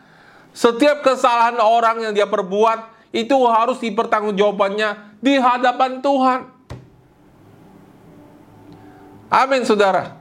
Setiap 0.55 1.03
kesalahan 1.03 1.59
orang 1.61 2.09
yang 2.09 2.13
dia 2.15 2.25
perbuat, 2.31 2.95
itu 3.17 3.35
harus 3.49 3.81
dipertanggungjawabannya 3.83 5.16
di 5.27 5.35
hadapan 5.43 5.99
Tuhan. 5.99 6.41
Amin, 9.27 9.67
saudara. 9.67 10.15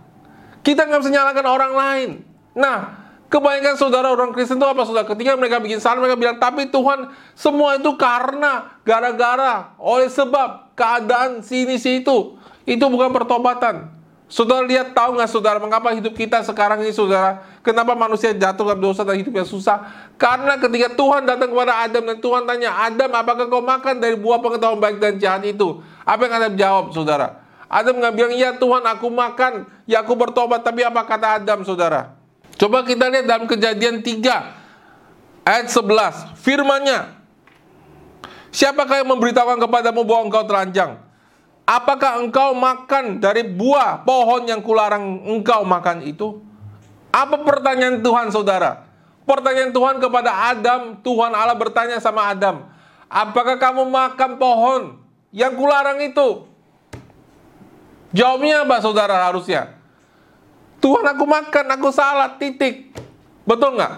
Kita 0.65 0.89
nggak 0.89 1.05
bisa 1.05 1.13
nyalakan 1.13 1.45
orang 1.45 1.73
lain. 1.77 2.09
Nah, 2.57 3.05
kebanyakan 3.29 3.77
saudara 3.77 4.09
orang 4.09 4.33
Kristen 4.33 4.57
itu 4.57 4.65
apa 4.65 4.81
saudara? 4.81 5.05
Ketika 5.05 5.37
mereka 5.37 5.61
bikin 5.61 5.77
salah, 5.77 6.01
mereka 6.01 6.17
bilang, 6.17 6.41
tapi 6.41 6.73
Tuhan, 6.73 7.13
semua 7.37 7.77
itu 7.77 7.93
karena, 8.01 8.81
gara-gara, 8.81 9.77
oleh 9.77 10.09
sebab, 10.09 10.73
keadaan 10.73 11.45
sini 11.45 11.77
situ. 11.77 12.41
Itu 12.65 12.89
bukan 12.89 13.13
pertobatan. 13.13 13.94
Saudara 14.35 14.67
lihat 14.67 14.91
tahu 14.91 15.15
nggak 15.15 15.31
saudara 15.31 15.63
mengapa 15.63 15.95
hidup 15.95 16.11
kita 16.11 16.43
sekarang 16.43 16.83
ini 16.83 16.91
saudara? 16.91 17.39
Kenapa 17.63 17.95
manusia 17.95 18.35
jatuh 18.35 18.67
dalam 18.67 18.83
dosa 18.83 19.07
dan 19.07 19.15
hidupnya 19.15 19.47
susah? 19.47 19.87
Karena 20.19 20.59
ketika 20.59 20.91
Tuhan 20.91 21.23
datang 21.23 21.55
kepada 21.55 21.79
Adam 21.87 22.03
dan 22.03 22.19
Tuhan 22.19 22.43
tanya 22.43 22.75
Adam 22.83 23.15
apakah 23.15 23.47
kau 23.47 23.63
makan 23.63 23.95
dari 23.95 24.19
buah 24.19 24.43
pengetahuan 24.43 24.83
baik 24.83 24.99
dan 24.99 25.15
jahat 25.23 25.47
itu? 25.47 25.79
Apa 26.03 26.27
yang 26.27 26.33
Adam 26.35 26.53
jawab 26.59 26.85
saudara? 26.91 27.47
Adam 27.71 27.95
nggak 27.95 28.11
bilang 28.11 28.33
iya 28.35 28.51
Tuhan 28.59 28.83
aku 28.83 29.07
makan. 29.07 29.71
Ya 29.87 30.03
aku 30.03 30.19
bertobat. 30.19 30.67
Tapi 30.67 30.83
apa 30.83 31.07
kata 31.07 31.39
Adam 31.39 31.63
saudara? 31.63 32.19
Coba 32.59 32.83
kita 32.83 33.07
lihat 33.07 33.31
dalam 33.31 33.47
kejadian 33.47 34.03
3 34.03 35.47
ayat 35.47 35.71
11 35.71 36.35
firmannya. 36.43 37.07
Siapakah 38.51 38.99
yang 38.99 39.15
memberitahukan 39.15 39.63
kepadamu 39.63 40.03
bahwa 40.03 40.27
engkau 40.27 40.43
telanjang 40.43 41.04
Apakah 41.65 42.21
engkau 42.21 42.53
makan 42.53 43.17
dari 43.17 43.41
buah 43.41 44.05
pohon 44.05 44.45
yang 44.45 44.61
kularang 44.61 45.25
engkau 45.25 45.65
makan 45.65 46.05
itu? 46.05 46.37
Apa 47.09 47.41
pertanyaan 47.41 48.05
Tuhan 48.05 48.29
saudara? 48.29 48.85
Pertanyaan 49.25 49.73
Tuhan 49.73 49.97
kepada 49.97 50.53
Adam, 50.53 51.01
Tuhan 51.01 51.33
Allah 51.33 51.57
bertanya 51.57 51.97
sama 51.97 52.29
Adam, 52.29 52.69
apakah 53.09 53.57
kamu 53.57 53.89
makan 53.89 54.37
pohon 54.37 54.81
yang 55.33 55.57
kularang 55.57 55.97
itu? 56.05 56.45
Jawabnya 58.13 58.61
apa 58.61 58.77
saudara 58.85 59.25
harusnya? 59.25 59.73
Tuhan 60.77 61.01
aku 61.01 61.25
makan, 61.25 61.65
aku 61.73 61.89
salah, 61.89 62.37
titik. 62.37 62.93
Betul 63.41 63.81
nggak? 63.81 63.93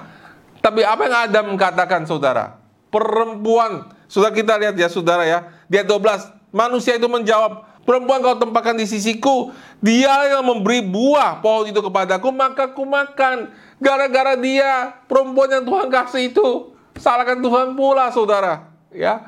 Tapi 0.64 0.88
apa 0.88 1.02
yang 1.04 1.18
Adam 1.28 1.48
katakan 1.60 2.08
saudara? 2.08 2.64
Perempuan, 2.88 3.92
sudah 4.08 4.32
kita 4.32 4.56
lihat 4.56 4.80
ya 4.80 4.88
saudara 4.88 5.28
ya, 5.28 5.52
dia 5.68 5.84
12, 5.84 6.37
Manusia 6.52 6.96
itu 6.96 7.08
menjawab, 7.12 7.66
perempuan 7.84 8.24
kau 8.24 8.40
tempatkan 8.40 8.76
di 8.76 8.88
sisiku, 8.88 9.52
dia 9.84 10.32
yang 10.32 10.44
memberi 10.44 10.84
buah 10.84 11.44
pohon 11.44 11.70
itu 11.70 11.80
kepadaku, 11.80 12.32
maka 12.32 12.72
ku 12.72 12.88
makan. 12.88 13.52
Gara-gara 13.78 14.34
dia, 14.40 14.96
perempuan 15.06 15.52
yang 15.54 15.64
Tuhan 15.68 15.88
kasih 15.92 16.34
itu, 16.34 16.74
salahkan 16.98 17.38
Tuhan 17.40 17.78
pula, 17.78 18.10
saudara. 18.10 18.74
Ya, 18.90 19.28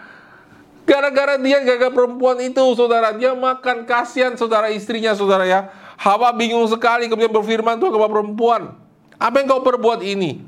Gara-gara 0.90 1.38
dia, 1.38 1.62
gara-gara 1.62 1.94
perempuan 1.94 2.42
itu, 2.42 2.66
saudara, 2.74 3.14
dia 3.14 3.38
makan 3.38 3.86
kasihan 3.86 4.34
saudara 4.34 4.74
istrinya, 4.74 5.14
saudara 5.14 5.46
ya. 5.46 5.70
Hawa 6.02 6.34
bingung 6.34 6.66
sekali, 6.66 7.06
kemudian 7.06 7.30
berfirman 7.30 7.78
Tuhan 7.78 7.94
kepada 7.94 8.10
perempuan, 8.10 8.74
apa 9.22 9.36
yang 9.38 9.46
kau 9.54 9.62
perbuat 9.62 10.02
ini? 10.02 10.42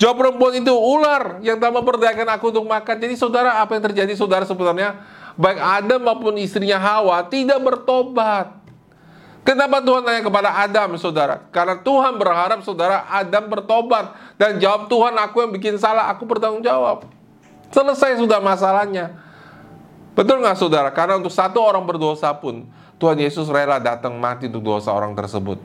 Jawab 0.00 0.16
perempuan 0.16 0.56
itu, 0.56 0.72
ular 0.72 1.44
yang 1.44 1.60
tak 1.60 1.68
memperdayakan 1.76 2.24
aku 2.40 2.48
untuk 2.48 2.64
makan. 2.64 2.96
Jadi 3.04 3.14
saudara, 3.20 3.60
apa 3.60 3.76
yang 3.76 3.84
terjadi 3.92 4.16
saudara 4.16 4.48
sebenarnya? 4.48 4.96
Baik 5.36 5.60
Adam 5.60 6.00
maupun 6.02 6.34
istrinya 6.40 6.76
Hawa 6.80 7.24
tidak 7.26 7.58
bertobat. 7.62 8.62
Kenapa 9.42 9.82
Tuhan 9.82 10.06
tanya 10.06 10.22
kepada 10.22 10.54
Adam, 10.54 10.94
saudara? 10.94 11.42
Karena 11.50 11.74
Tuhan 11.82 12.14
berharap 12.14 12.62
saudara 12.62 13.02
Adam 13.10 13.50
bertobat 13.50 14.14
dan 14.38 14.62
jawab 14.62 14.86
Tuhan, 14.86 15.18
aku 15.18 15.42
yang 15.42 15.50
bikin 15.50 15.74
salah, 15.82 16.06
aku 16.14 16.22
bertanggung 16.22 16.62
jawab. 16.62 17.10
Selesai 17.74 18.22
sudah 18.22 18.38
masalahnya. 18.38 19.18
Betul 20.14 20.44
nggak 20.44 20.54
saudara? 20.54 20.94
Karena 20.94 21.18
untuk 21.18 21.34
satu 21.34 21.58
orang 21.58 21.82
berdosa 21.82 22.30
pun 22.38 22.70
Tuhan 23.02 23.18
Yesus 23.18 23.50
rela 23.50 23.82
datang 23.82 24.14
mati 24.14 24.46
untuk 24.46 24.62
dosa 24.62 24.94
orang 24.94 25.10
tersebut. 25.18 25.58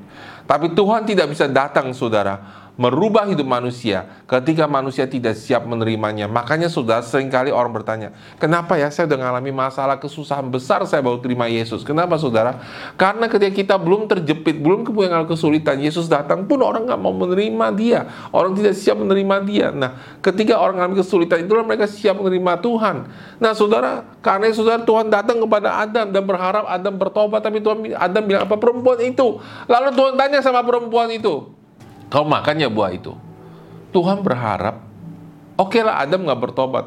Tapi 0.50 0.74
Tuhan 0.74 1.06
tidak 1.06 1.30
bisa 1.30 1.46
datang 1.46 1.94
saudara 1.94 2.66
merubah 2.78 3.26
hidup 3.26 3.44
manusia 3.44 4.06
ketika 4.30 4.70
manusia 4.70 5.10
tidak 5.10 5.34
siap 5.36 5.66
menerimanya. 5.66 6.30
Makanya 6.30 6.70
sudah 6.70 7.02
sering 7.02 7.28
kali 7.28 7.50
orang 7.50 7.74
bertanya, 7.74 8.14
kenapa 8.38 8.78
ya 8.78 8.88
saya 8.94 9.10
udah 9.10 9.18
mengalami 9.18 9.52
masalah 9.52 9.98
kesusahan 9.98 10.46
besar 10.48 10.86
saya 10.86 11.02
baru 11.02 11.18
terima 11.20 11.50
Yesus. 11.50 11.82
Kenapa 11.82 12.16
saudara? 12.22 12.62
Karena 12.96 13.26
ketika 13.26 13.52
kita 13.52 13.76
belum 13.82 14.06
terjepit, 14.06 14.62
belum 14.62 14.86
kemudian 14.86 15.26
kesulitan, 15.26 15.82
Yesus 15.82 16.06
datang 16.06 16.46
pun 16.46 16.62
orang 16.62 16.86
nggak 16.86 17.02
mau 17.02 17.12
menerima 17.12 17.68
dia. 17.74 18.00
Orang 18.30 18.54
tidak 18.54 18.78
siap 18.78 19.02
menerima 19.02 19.36
dia. 19.44 19.68
Nah, 19.74 20.22
ketika 20.22 20.62
orang 20.62 20.78
mengalami 20.78 21.02
kesulitan 21.02 21.42
itulah 21.42 21.66
mereka 21.66 21.90
siap 21.90 22.22
menerima 22.22 22.62
Tuhan. 22.62 22.96
Nah, 23.42 23.52
saudara, 23.58 24.06
karena 24.22 24.54
saudara 24.54 24.86
Tuhan 24.86 25.10
datang 25.10 25.42
kepada 25.42 25.82
Adam 25.82 26.14
dan 26.14 26.24
berharap 26.24 26.70
Adam 26.70 26.94
bertobat, 26.94 27.42
tapi 27.42 27.58
Tuhan 27.58 27.98
Adam 27.98 28.22
bilang 28.22 28.46
apa 28.46 28.56
perempuan 28.62 29.02
itu? 29.02 29.42
Lalu 29.66 29.90
Tuhan 29.98 30.14
tanya 30.14 30.40
sama 30.46 30.62
perempuan 30.62 31.10
itu, 31.10 31.50
Kau 32.08 32.24
makannya 32.24 32.72
buah 32.72 32.92
itu. 32.96 33.12
Tuhan 33.92 34.24
berharap, 34.24 34.84
oke 35.60 35.76
okay 35.76 35.82
lah 35.84 36.04
Adam 36.04 36.28
nggak 36.28 36.42
bertobat. 36.50 36.86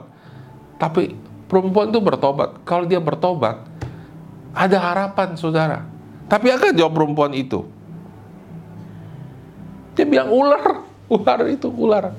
Tapi 0.81 1.13
perempuan 1.49 1.93
itu 1.93 2.01
bertobat. 2.01 2.63
Kalau 2.65 2.85
dia 2.89 3.01
bertobat, 3.03 3.67
ada 4.57 4.79
harapan 4.81 5.37
saudara. 5.37 5.85
Tapi 6.31 6.47
akan 6.55 6.73
jawab 6.73 6.95
perempuan 6.95 7.35
itu. 7.35 7.67
Dia 9.99 10.07
bilang 10.07 10.31
ular, 10.31 10.87
ular 11.11 11.41
itu 11.51 11.69
ular. 11.69 12.15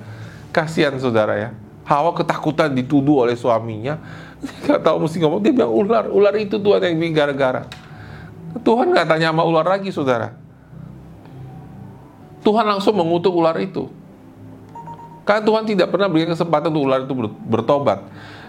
Kasihan 0.51 0.93
saudara 0.99 1.39
ya. 1.39 1.49
Hawa 1.87 2.11
ketakutan 2.13 2.75
dituduh 2.75 3.23
oleh 3.25 3.33
suaminya. 3.39 3.97
Dia 4.41 4.77
gak 4.77 4.81
tahu 4.83 5.07
mesti 5.07 5.17
ngomong. 5.23 5.41
Dia 5.41 5.53
bilang 5.55 5.73
ular, 5.73 6.05
ular 6.11 6.35
itu 6.35 6.59
Tuhan 6.59 6.83
yang 6.83 6.99
bikin 6.99 7.15
gara-gara. 7.15 7.65
Tuhan 8.61 8.91
nggak 8.91 9.07
tanya 9.07 9.31
sama 9.31 9.47
ular 9.47 9.63
lagi 9.63 9.95
saudara. 9.95 10.35
Tuhan 12.41 12.65
langsung 12.65 12.97
mengutuk 12.97 13.33
ular 13.33 13.57
itu. 13.61 13.89
Karena 15.21 15.41
Tuhan 15.45 15.63
tidak 15.69 15.87
pernah 15.93 16.09
berikan 16.09 16.33
kesempatan 16.33 16.73
untuk 16.73 16.83
ular 16.89 17.05
itu 17.05 17.13
bertobat. 17.45 17.99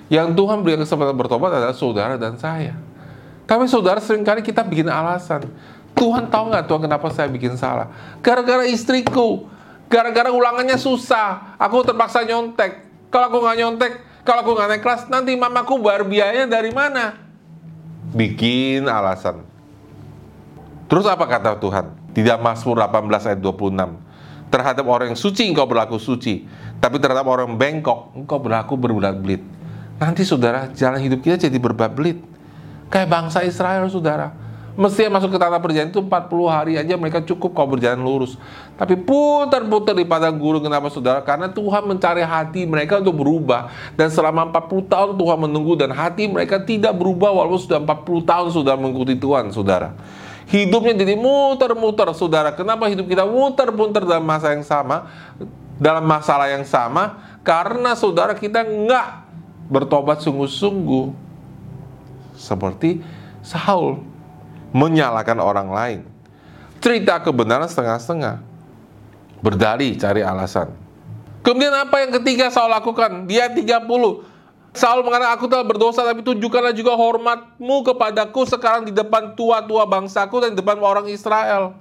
Yang 0.09 0.33
Tuhan 0.37 0.64
berikan 0.64 0.83
kesempatan 0.85 1.14
bertobat 1.16 1.50
adalah 1.52 1.76
saudara 1.76 2.14
dan 2.16 2.40
saya. 2.40 2.76
Tapi 3.44 3.68
saudara 3.68 4.00
sering 4.00 4.24
kali 4.24 4.40
kita 4.40 4.64
bikin 4.64 4.88
alasan. 4.88 5.44
Tuhan 5.92 6.33
tahu 6.33 6.48
nggak 6.48 6.64
Tuhan 6.64 6.81
kenapa 6.88 7.07
saya 7.12 7.28
bikin 7.28 7.55
salah? 7.61 7.92
Gara-gara 8.24 8.64
istriku. 8.64 9.44
Gara-gara 9.92 10.33
ulangannya 10.33 10.81
susah. 10.81 11.61
Aku 11.61 11.85
terpaksa 11.85 12.24
nyontek. 12.24 12.88
Kalau 13.12 13.28
aku 13.28 13.38
nggak 13.44 13.57
nyontek, 13.61 13.92
kalau 14.24 14.40
aku 14.40 14.57
nggak 14.57 14.68
naik 14.72 14.83
kelas, 14.83 15.02
nanti 15.12 15.37
mamaku 15.37 15.76
bayar 15.85 16.09
biayanya 16.09 16.48
dari 16.48 16.72
mana? 16.72 17.12
Bikin 18.16 18.88
alasan. 18.88 19.44
Terus 20.88 21.05
apa 21.05 21.28
kata 21.28 21.61
Tuhan? 21.61 22.02
Tidak 22.12 22.38
Mazmur 22.44 22.77
18 22.77 23.29
ayat 23.33 23.40
26. 23.40 24.53
Terhadap 24.53 24.85
orang 24.85 25.16
yang 25.16 25.20
suci 25.20 25.48
engkau 25.48 25.64
berlaku 25.64 25.96
suci, 25.96 26.44
tapi 26.77 27.01
terhadap 27.01 27.25
orang 27.25 27.48
yang 27.53 27.57
bengkok 27.57 28.12
engkau 28.12 28.37
berlaku 28.37 28.77
berbelit-belit. 28.77 29.40
Nanti 29.96 30.29
saudara, 30.29 30.68
jalan 30.77 31.01
hidup 31.01 31.25
kita 31.25 31.48
jadi 31.48 31.57
berbelit. 31.57 32.20
Kayak 32.92 33.09
bangsa 33.09 33.40
Israel 33.48 33.88
saudara. 33.88 34.42
Mestinya 34.72 35.20
masuk 35.20 35.37
ke 35.37 35.38
tanah 35.40 35.61
perjanjian 35.61 35.92
itu 35.92 36.01
40 36.01 36.48
hari 36.48 36.72
aja 36.81 36.96
mereka 36.96 37.20
cukup 37.20 37.53
kau 37.53 37.68
berjalan 37.68 38.01
lurus. 38.01 38.40
Tapi 38.81 38.96
putar-putar 38.96 39.92
di 39.92 40.09
padang 40.09 40.40
gurun 40.40 40.64
kenapa 40.64 40.88
saudara? 40.88 41.20
Karena 41.20 41.53
Tuhan 41.53 41.85
mencari 41.85 42.25
hati 42.25 42.64
mereka 42.64 42.96
untuk 43.05 43.20
berubah. 43.20 43.68
Dan 44.01 44.09
selama 44.09 44.48
40 44.48 44.88
tahun 44.88 45.11
Tuhan 45.20 45.38
menunggu 45.44 45.77
dan 45.77 45.92
hati 45.92 46.25
mereka 46.25 46.57
tidak 46.57 46.96
berubah 46.96 47.37
walaupun 47.37 47.61
sudah 47.61 47.85
40 47.85 48.25
tahun 48.25 48.48
sudah 48.48 48.75
mengikuti 48.81 49.12
Tuhan 49.12 49.53
saudara. 49.53 49.92
Hidupnya 50.53 50.93
jadi 50.93 51.17
muter-muter, 51.17 52.12
saudara. 52.12 52.53
Kenapa 52.53 52.85
hidup 52.93 53.09
kita 53.09 53.25
muter-muter 53.25 54.05
dalam 54.05 54.21
masa 54.21 54.53
yang 54.53 54.61
sama, 54.61 55.09
dalam 55.81 56.05
masalah 56.05 56.53
yang 56.53 56.69
sama? 56.69 57.17
Karena 57.41 57.97
saudara 57.97 58.37
kita 58.37 58.61
nggak 58.61 59.09
bertobat 59.73 60.21
sungguh-sungguh. 60.21 61.25
seperti 62.33 62.99
Saul 63.41 64.03
menyalahkan 64.75 65.38
orang 65.38 65.69
lain. 65.71 66.01
Cerita 66.83 67.23
kebenaran 67.23 67.71
setengah-setengah. 67.71 68.43
Berdali 69.41 69.95
cari 69.95 70.27
alasan. 70.27 70.75
Kemudian 71.47 71.75
apa 71.75 72.03
yang 72.03 72.11
ketiga 72.19 72.51
Saul 72.51 72.73
lakukan? 72.73 73.25
Dia 73.31 73.47
30. 73.49 74.32
Saul 74.72 75.04
mengatakan, 75.04 75.37
aku 75.37 75.44
telah 75.52 75.68
berdosa, 75.68 76.00
tapi 76.00 76.24
tunjukkanlah 76.24 76.72
juga 76.72 76.96
hormatmu 76.96 77.76
kepadaku 77.92 78.48
sekarang 78.48 78.88
di 78.88 78.92
depan 78.92 79.37
tua-tua 79.37 79.85
bangsaku 79.85 80.40
dan 80.40 80.56
di 80.56 80.64
depan 80.64 80.80
orang 80.80 81.12
Israel. 81.12 81.76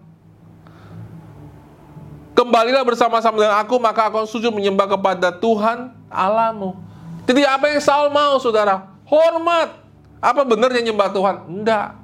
Kembalilah 2.36 2.84
bersama-sama 2.84 3.40
dengan 3.40 3.56
aku, 3.64 3.80
maka 3.80 4.12
aku 4.12 4.28
sujud 4.28 4.52
menyembah 4.52 4.92
kepada 4.92 5.32
Tuhan 5.32 5.96
Allahmu. 6.12 6.76
Jadi 7.24 7.48
apa 7.48 7.72
yang 7.72 7.80
Saul 7.80 8.12
mau, 8.12 8.36
saudara? 8.44 8.92
Hormat. 9.08 9.72
Apa 10.20 10.44
benarnya 10.44 10.84
nyembah 10.84 11.16
Tuhan? 11.16 11.36
Enggak. 11.48 11.96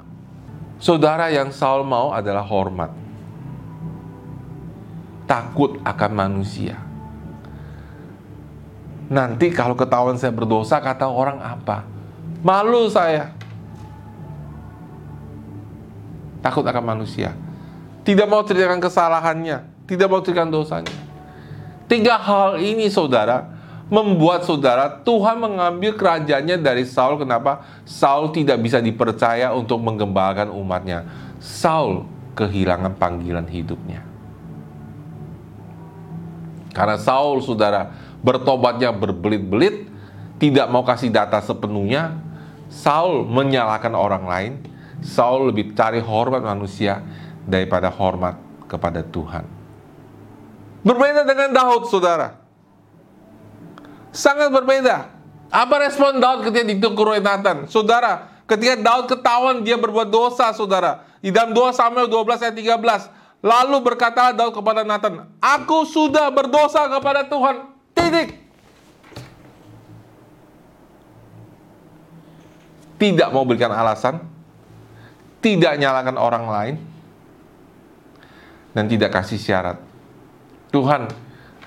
Saudara 0.79 1.27
yang 1.27 1.51
Saul 1.51 1.83
mau 1.83 2.15
adalah 2.15 2.47
hormat. 2.47 2.95
Takut 5.27 5.75
akan 5.83 6.11
manusia 6.15 6.86
Nanti 9.07 9.51
kalau 9.55 9.73
ketahuan 9.73 10.19
saya 10.19 10.35
berdosa, 10.35 10.83
kata 10.83 11.07
orang 11.07 11.39
apa? 11.39 11.87
Malu 12.43 12.91
saya. 12.91 13.31
Takut 16.43 16.63
akan 16.63 16.83
manusia. 16.83 17.31
Tidak 18.03 18.27
mau 18.27 18.43
ceritakan 18.43 18.79
kesalahannya. 18.79 19.63
Tidak 19.87 20.07
mau 20.07 20.19
ceritakan 20.19 20.51
dosanya. 20.51 20.95
Tiga 21.87 22.19
hal 22.19 22.59
ini 22.59 22.91
saudara, 22.91 23.47
membuat 23.87 24.43
saudara 24.43 24.91
Tuhan 25.03 25.39
mengambil 25.39 25.95
kerajaannya 25.95 26.59
dari 26.59 26.83
Saul. 26.83 27.15
Kenapa? 27.19 27.63
Saul 27.87 28.35
tidak 28.35 28.59
bisa 28.59 28.83
dipercaya 28.83 29.55
untuk 29.55 29.79
menggembalakan 29.79 30.51
umatnya. 30.51 31.07
Saul 31.39 32.03
kehilangan 32.35 32.99
panggilan 32.99 33.47
hidupnya. 33.47 34.03
Karena 36.75 36.99
Saul, 37.01 37.41
saudara, 37.41 37.89
bertobatnya 38.21 38.93
berbelit-belit, 38.93 39.89
tidak 40.37 40.69
mau 40.69 40.85
kasih 40.85 41.09
data 41.09 41.41
sepenuhnya, 41.41 42.17
Saul 42.67 43.25
menyalahkan 43.25 43.93
orang 43.95 44.25
lain, 44.27 44.53
Saul 45.01 45.49
lebih 45.49 45.73
cari 45.73 46.03
hormat 46.03 46.43
manusia 46.43 47.01
daripada 47.47 47.87
hormat 47.87 48.37
kepada 48.67 49.01
Tuhan. 49.01 49.47
Berbeda 50.83 51.23
dengan 51.23 51.49
Daud, 51.55 51.89
saudara. 51.89 52.37
Sangat 54.11 54.51
berbeda. 54.51 55.09
Apa 55.47 55.79
respon 55.79 56.19
Daud 56.19 56.43
ketika 56.47 56.65
ditegur 56.67 57.15
oleh 57.15 57.23
Nathan? 57.23 57.67
Saudara, 57.71 58.43
ketika 58.47 58.75
Daud 58.75 59.05
ketahuan 59.07 59.63
dia 59.63 59.79
berbuat 59.79 60.11
dosa, 60.11 60.51
saudara. 60.51 61.07
Di 61.23 61.31
dalam 61.31 61.55
2 61.55 61.75
Samuel 61.75 62.07
12 62.11 62.43
ayat 62.43 62.55
13. 62.55 63.43
Lalu 63.43 63.77
berkatalah 63.85 64.33
Daud 64.33 64.53
kepada 64.55 64.81
Nathan, 64.81 65.29
Aku 65.37 65.85
sudah 65.85 66.27
berdosa 66.33 66.89
kepada 66.89 67.23
Tuhan. 67.29 67.76
Titik. 68.07 68.29
Tidak 72.97 73.29
mau 73.35 73.43
berikan 73.43 73.69
alasan, 73.75 74.23
tidak 75.43 75.75
nyalakan 75.75 76.15
orang 76.15 76.45
lain, 76.47 76.75
dan 78.71 78.87
tidak 78.87 79.11
kasih 79.11 79.35
syarat. 79.35 79.77
Tuhan, 80.71 81.11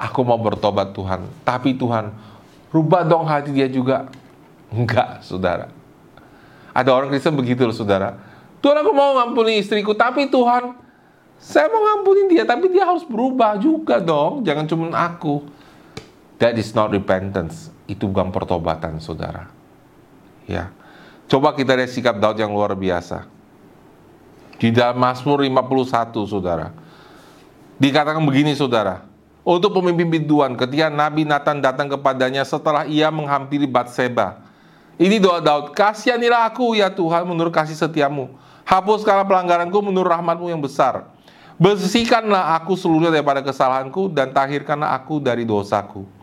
aku 0.01 0.21
mau 0.25 0.41
bertobat 0.41 0.97
Tuhan, 0.97 1.29
tapi 1.45 1.77
Tuhan, 1.77 2.11
rubah 2.73 3.05
dong 3.05 3.29
hati 3.29 3.53
dia 3.53 3.69
juga. 3.69 4.09
Enggak, 4.73 5.21
saudara. 5.23 5.69
Ada 6.73 6.89
orang 6.89 7.13
Kristen 7.13 7.37
begitu 7.37 7.69
loh, 7.69 7.77
saudara. 7.77 8.17
Tuhan 8.65 8.81
aku 8.81 8.91
mau 8.97 9.13
ngampuni 9.21 9.61
istriku, 9.61 9.93
tapi 9.93 10.27
Tuhan, 10.33 10.73
saya 11.37 11.69
mau 11.69 11.85
ngampuni 11.85 12.33
dia, 12.33 12.49
tapi 12.49 12.73
dia 12.73 12.89
harus 12.89 13.05
berubah 13.05 13.61
juga 13.61 14.01
dong. 14.03 14.43
Jangan 14.43 14.65
cuma 14.67 14.89
aku. 14.97 15.60
That 16.41 16.57
is 16.57 16.73
not 16.73 16.89
repentance. 16.89 17.69
Itu 17.85 18.09
bukan 18.09 18.33
pertobatan, 18.33 18.97
saudara. 18.97 19.53
Ya. 20.49 20.73
Coba 21.29 21.53
kita 21.53 21.77
lihat 21.77 21.93
sikap 21.93 22.17
Daud 22.17 22.41
yang 22.41 22.51
luar 22.51 22.73
biasa. 22.73 23.29
Di 24.57 24.73
dalam 24.73 24.97
Mazmur 24.97 25.45
51, 25.45 26.25
saudara. 26.25 26.73
Dikatakan 27.77 28.25
begini, 28.25 28.57
saudara. 28.57 29.05
Untuk 29.45 29.77
pemimpin 29.77 30.09
biduan, 30.09 30.57
ketika 30.57 30.89
Nabi 30.89 31.29
Nathan 31.29 31.61
datang 31.61 31.89
kepadanya 31.93 32.45
setelah 32.45 32.85
ia 32.89 33.09
menghampiri 33.09 33.69
Batseba. 33.69 34.41
Ini 35.01 35.17
doa 35.17 35.41
Daud, 35.41 35.73
kasihanilah 35.73 36.45
aku 36.53 36.77
ya 36.77 36.93
Tuhan 36.93 37.25
menurut 37.25 37.49
kasih 37.49 37.73
setiamu. 37.73 38.37
Hapuskanlah 38.69 39.25
pelanggaranku 39.25 39.81
menurut 39.81 40.13
rahmatmu 40.13 40.53
yang 40.53 40.61
besar. 40.61 41.09
Bersihkanlah 41.57 42.57
aku 42.61 42.77
seluruhnya 42.77 43.09
daripada 43.09 43.41
kesalahanku 43.41 44.13
dan 44.13 44.33
tahirkanlah 44.33 44.93
aku 44.93 45.21
dari 45.21 45.49
dosaku. 45.49 46.20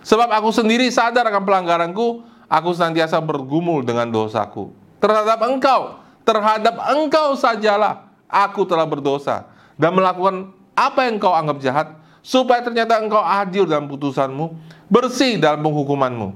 Sebab 0.00 0.32
aku 0.32 0.48
sendiri 0.52 0.88
sadar 0.88 1.28
akan 1.28 1.44
pelanggaranku, 1.44 2.24
aku 2.48 2.68
senantiasa 2.72 3.20
bergumul 3.20 3.84
dengan 3.84 4.08
dosaku. 4.08 4.72
Terhadap 5.00 5.40
engkau, 5.44 6.00
terhadap 6.24 6.76
engkau 6.92 7.36
sajalah 7.36 8.08
aku 8.28 8.64
telah 8.64 8.84
berdosa 8.84 9.48
dan 9.76 9.96
melakukan 9.96 10.52
apa 10.76 11.08
yang 11.08 11.20
engkau 11.20 11.32
anggap 11.36 11.58
jahat, 11.60 11.88
supaya 12.24 12.64
ternyata 12.64 13.00
engkau 13.00 13.20
adil 13.20 13.68
dalam 13.68 13.88
putusanmu, 13.88 14.56
bersih 14.88 15.36
dalam 15.36 15.60
penghukumanmu. 15.60 16.32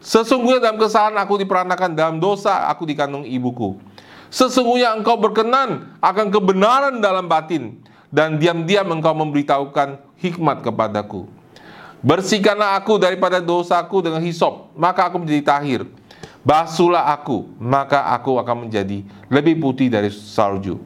Sesungguhnya 0.00 0.60
dalam 0.60 0.76
kesalahan 0.76 1.16
aku 1.18 1.40
diperanakan, 1.40 1.96
dalam 1.96 2.16
dosa 2.20 2.68
aku 2.68 2.84
dikandung 2.84 3.24
ibuku. 3.24 3.80
Sesungguhnya 4.28 4.92
engkau 4.92 5.16
berkenan 5.16 5.96
akan 6.04 6.26
kebenaran 6.28 7.00
dalam 7.00 7.26
batin, 7.26 7.80
dan 8.12 8.36
diam-diam 8.36 8.86
engkau 8.92 9.12
memberitahukan 9.12 9.98
hikmat 10.20 10.62
kepadaku. 10.62 11.28
Bersihkanlah 12.04 12.76
aku 12.76 13.00
daripada 13.00 13.40
dosaku 13.40 14.04
dengan 14.04 14.20
hisop, 14.20 14.68
maka 14.76 15.08
aku 15.08 15.16
menjadi 15.20 15.42
tahir. 15.42 15.80
Basuhlah 16.46 17.10
aku, 17.10 17.50
maka 17.58 18.06
aku 18.14 18.38
akan 18.38 18.68
menjadi 18.68 19.02
lebih 19.26 19.58
putih 19.58 19.90
dari 19.90 20.12
salju. 20.12 20.78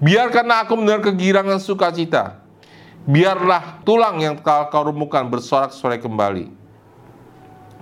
Biarkanlah 0.00 0.64
aku 0.64 0.78
mendengar 0.78 1.12
kegirangan 1.12 1.60
sukacita. 1.60 2.40
Biarlah 3.04 3.82
tulang 3.84 4.16
yang 4.22 4.38
kau, 4.40 4.68
kau 4.72 4.88
rumukan 4.88 5.28
bersorak-sorai 5.28 6.00
kembali. 6.00 6.48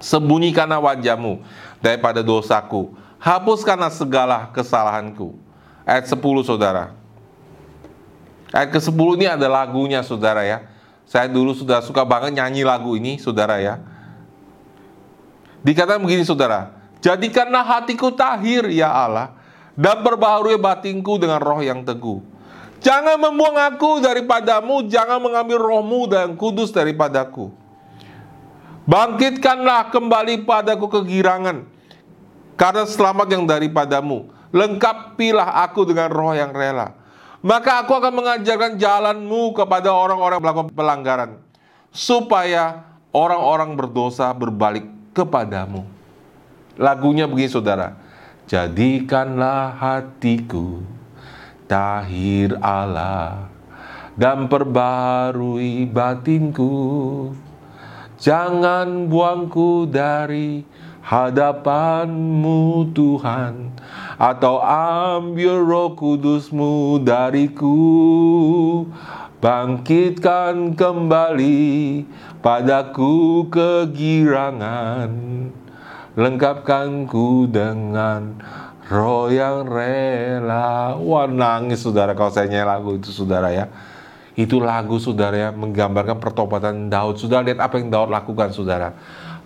Sembunyikanlah 0.03 0.83
wajahmu 0.83 1.47
daripada 1.79 2.25
dosaku. 2.27 2.91
Hapuskanlah 3.23 3.93
segala 3.95 4.51
kesalahanku. 4.51 5.39
Ayat 5.87 6.11
10 6.11 6.43
saudara. 6.43 6.95
Ayat 8.51 8.75
ke-10 8.75 9.09
ini 9.19 9.27
ada 9.31 9.47
lagunya 9.47 10.03
saudara 10.03 10.43
ya 10.43 10.76
saya 11.07 11.31
dulu 11.31 11.55
sudah 11.55 11.79
suka 11.87 12.03
banget 12.03 12.35
nyanyi 12.35 12.67
lagu 12.67 12.99
ini, 12.99 13.15
saudara 13.23 13.63
ya. 13.63 13.79
Dikatakan 15.63 16.03
begini, 16.03 16.27
saudara. 16.27 16.75
Jadikanlah 16.99 17.63
hatiku 17.63 18.11
tahir, 18.11 18.67
ya 18.75 18.91
Allah, 18.91 19.39
dan 19.79 20.03
perbaharui 20.03 20.59
batinku 20.59 21.15
dengan 21.23 21.39
roh 21.39 21.63
yang 21.63 21.87
teguh. 21.87 22.19
Jangan 22.83 23.23
membuang 23.23 23.55
aku 23.55 24.03
daripadamu, 24.03 24.91
jangan 24.91 25.23
mengambil 25.23 25.63
rohmu 25.63 26.11
dan 26.11 26.35
kudus 26.35 26.75
daripadaku. 26.75 27.55
Bangkitkanlah 28.87 29.95
kembali 29.95 30.43
padaku 30.43 30.91
kegirangan, 30.91 31.67
karena 32.59 32.83
selamat 32.83 33.31
yang 33.31 33.47
daripadamu. 33.47 34.27
Lengkapilah 34.51 35.63
aku 35.67 35.87
dengan 35.87 36.11
roh 36.11 36.35
yang 36.35 36.55
rela 36.55 37.06
maka 37.47 37.87
aku 37.87 37.95
akan 37.95 38.11
mengajarkan 38.11 38.75
jalanmu 38.75 39.55
kepada 39.55 39.95
orang-orang 39.95 40.43
melakukan 40.43 40.75
pelanggaran, 40.75 41.31
supaya 41.95 42.83
orang-orang 43.15 43.79
berdosa 43.79 44.35
berbalik 44.35 44.83
kepadamu. 45.15 45.87
Lagunya 46.75 47.31
begini 47.31 47.47
saudara, 47.47 47.95
jadikanlah 48.51 49.79
hatiku 49.79 50.83
tahir 51.71 52.59
Allah 52.59 53.47
dan 54.19 54.51
perbarui 54.51 55.87
batinku. 55.87 57.31
Jangan 58.17 59.07
buangku 59.07 59.87
dari 59.87 60.65
hadapanmu 61.07 62.91
Tuhan 62.91 63.55
atau 64.17 64.61
ambil 64.65 65.61
roh 65.65 65.93
kudusmu 65.93 67.01
dariku. 67.05 67.79
Bangkitkan 69.37 70.75
kembali 70.75 72.03
padaku 72.41 73.47
kegirangan. 73.53 75.13
Lengkapkanku 76.17 77.45
dengan 77.53 78.41
roh 78.89 79.29
yang 79.29 79.69
rela. 79.69 80.97
Wah 80.97 81.29
nangis 81.29 81.85
saudara 81.85 82.17
kalau 82.17 82.33
saya 82.33 82.49
nyanyi 82.49 82.65
lagu 82.65 82.97
itu 82.97 83.13
saudara 83.13 83.53
ya. 83.53 83.69
Itu 84.33 84.61
lagu 84.61 84.97
saudara 84.97 85.37
ya 85.37 85.51
menggambarkan 85.53 86.17
pertobatan 86.17 86.89
Daud. 86.89 87.21
Saudara 87.21 87.45
lihat 87.45 87.61
apa 87.61 87.77
yang 87.77 87.93
Daud 87.93 88.09
lakukan 88.09 88.57
saudara 88.57 88.97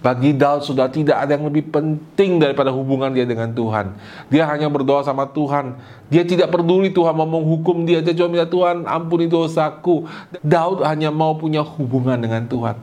Bagi 0.01 0.33
Daud 0.33 0.65
sudah 0.65 0.89
tidak 0.89 1.21
ada 1.21 1.37
yang 1.37 1.45
lebih 1.53 1.69
penting 1.69 2.41
daripada 2.41 2.73
hubungan 2.73 3.13
dia 3.13 3.29
dengan 3.29 3.53
Tuhan. 3.53 3.93
Dia 4.33 4.49
hanya 4.49 4.73
berdoa 4.73 5.05
sama 5.05 5.29
Tuhan. 5.29 5.77
Dia 6.09 6.25
tidak 6.25 6.49
peduli 6.49 6.89
Tuhan 6.89 7.13
mau 7.13 7.29
menghukum 7.29 7.85
dia. 7.85 8.01
Dia 8.01 8.17
cuma 8.17 8.33
minta 8.33 8.49
Tuhan 8.49 8.89
ampuni 8.89 9.29
dosaku. 9.29 10.09
Daud 10.41 10.81
hanya 10.89 11.13
mau 11.13 11.37
punya 11.37 11.61
hubungan 11.61 12.17
dengan 12.17 12.49
Tuhan. 12.49 12.81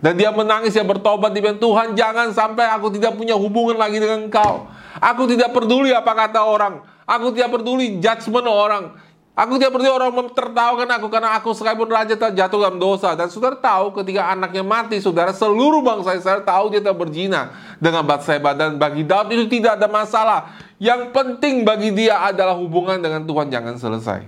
Dan 0.00 0.16
dia 0.16 0.30
menangis, 0.32 0.72
dia 0.72 0.86
bertobat, 0.86 1.34
dia 1.34 1.44
bilang, 1.44 1.60
Tuhan 1.60 1.92
jangan 1.92 2.32
sampai 2.32 2.70
aku 2.72 2.88
tidak 2.94 3.18
punya 3.20 3.36
hubungan 3.36 3.76
lagi 3.76 4.00
dengan 4.00 4.30
engkau. 4.30 4.70
Aku 4.96 5.28
tidak 5.28 5.52
peduli 5.52 5.92
apa 5.92 6.14
kata 6.14 6.40
orang. 6.40 6.80
Aku 7.04 7.34
tidak 7.34 7.50
peduli 7.52 7.98
judgement 7.98 8.46
orang. 8.46 8.94
Aku 9.30 9.56
tidak 9.56 9.72
peduli 9.72 9.88
orang 9.88 10.12
tertawakan 10.34 10.90
aku 11.00 11.06
karena 11.06 11.38
aku 11.38 11.54
sekalipun 11.54 11.88
raja 11.88 12.12
jatuh 12.12 12.58
dalam 12.60 12.76
dosa. 12.82 13.14
Dan 13.14 13.30
saudara 13.30 13.56
tahu 13.56 13.94
ketika 14.02 14.26
anaknya 14.34 14.60
mati, 14.66 14.98
saudara 14.98 15.30
seluruh 15.30 15.80
bangsa 15.80 16.18
Israel 16.18 16.42
tahu 16.42 16.74
dia 16.74 16.82
telah 16.82 16.98
berzina 16.98 17.54
dengan 17.78 18.04
Batseba. 18.04 18.52
Dan 18.52 18.76
bagi 18.76 19.06
Daud 19.06 19.30
itu 19.30 19.46
tidak 19.48 19.78
ada 19.78 19.86
masalah. 19.86 20.58
Yang 20.82 21.14
penting 21.14 21.62
bagi 21.62 21.94
dia 21.94 22.20
adalah 22.26 22.58
hubungan 22.58 22.98
dengan 22.98 23.22
Tuhan 23.24 23.48
jangan 23.48 23.78
selesai. 23.78 24.20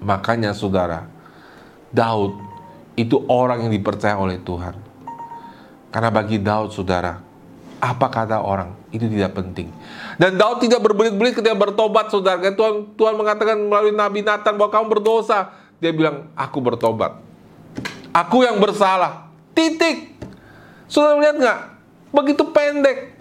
Makanya 0.00 0.54
saudara, 0.54 1.10
Daud 1.90 2.38
itu 2.94 3.18
orang 3.26 3.66
yang 3.66 3.72
dipercaya 3.74 4.14
oleh 4.14 4.38
Tuhan. 4.38 4.78
Karena 5.90 6.08
bagi 6.14 6.38
Daud 6.38 6.70
saudara, 6.70 7.25
apa 7.76 8.06
kata 8.08 8.40
orang 8.40 8.72
itu 8.88 9.04
tidak 9.06 9.36
penting. 9.36 9.68
Dan 10.16 10.40
Daud 10.40 10.64
tidak 10.64 10.80
berbelit-belit 10.80 11.36
ketika 11.36 11.52
bertobat, 11.52 12.08
saudara. 12.08 12.40
Tuhan 12.40 12.96
Tuhan 12.96 13.14
mengatakan 13.20 13.56
melalui 13.60 13.92
Nabi 13.92 14.24
Nathan 14.24 14.56
bahwa 14.56 14.72
kamu 14.72 14.86
berdosa. 14.96 15.52
Dia 15.76 15.92
bilang, 15.92 16.32
aku 16.32 16.56
bertobat. 16.64 17.20
Aku 18.16 18.40
yang 18.40 18.56
bersalah. 18.56 19.28
Titik. 19.52 20.16
Saudara 20.88 21.20
lihat 21.20 21.36
nggak? 21.36 21.60
Begitu 22.16 22.42
pendek 22.48 23.20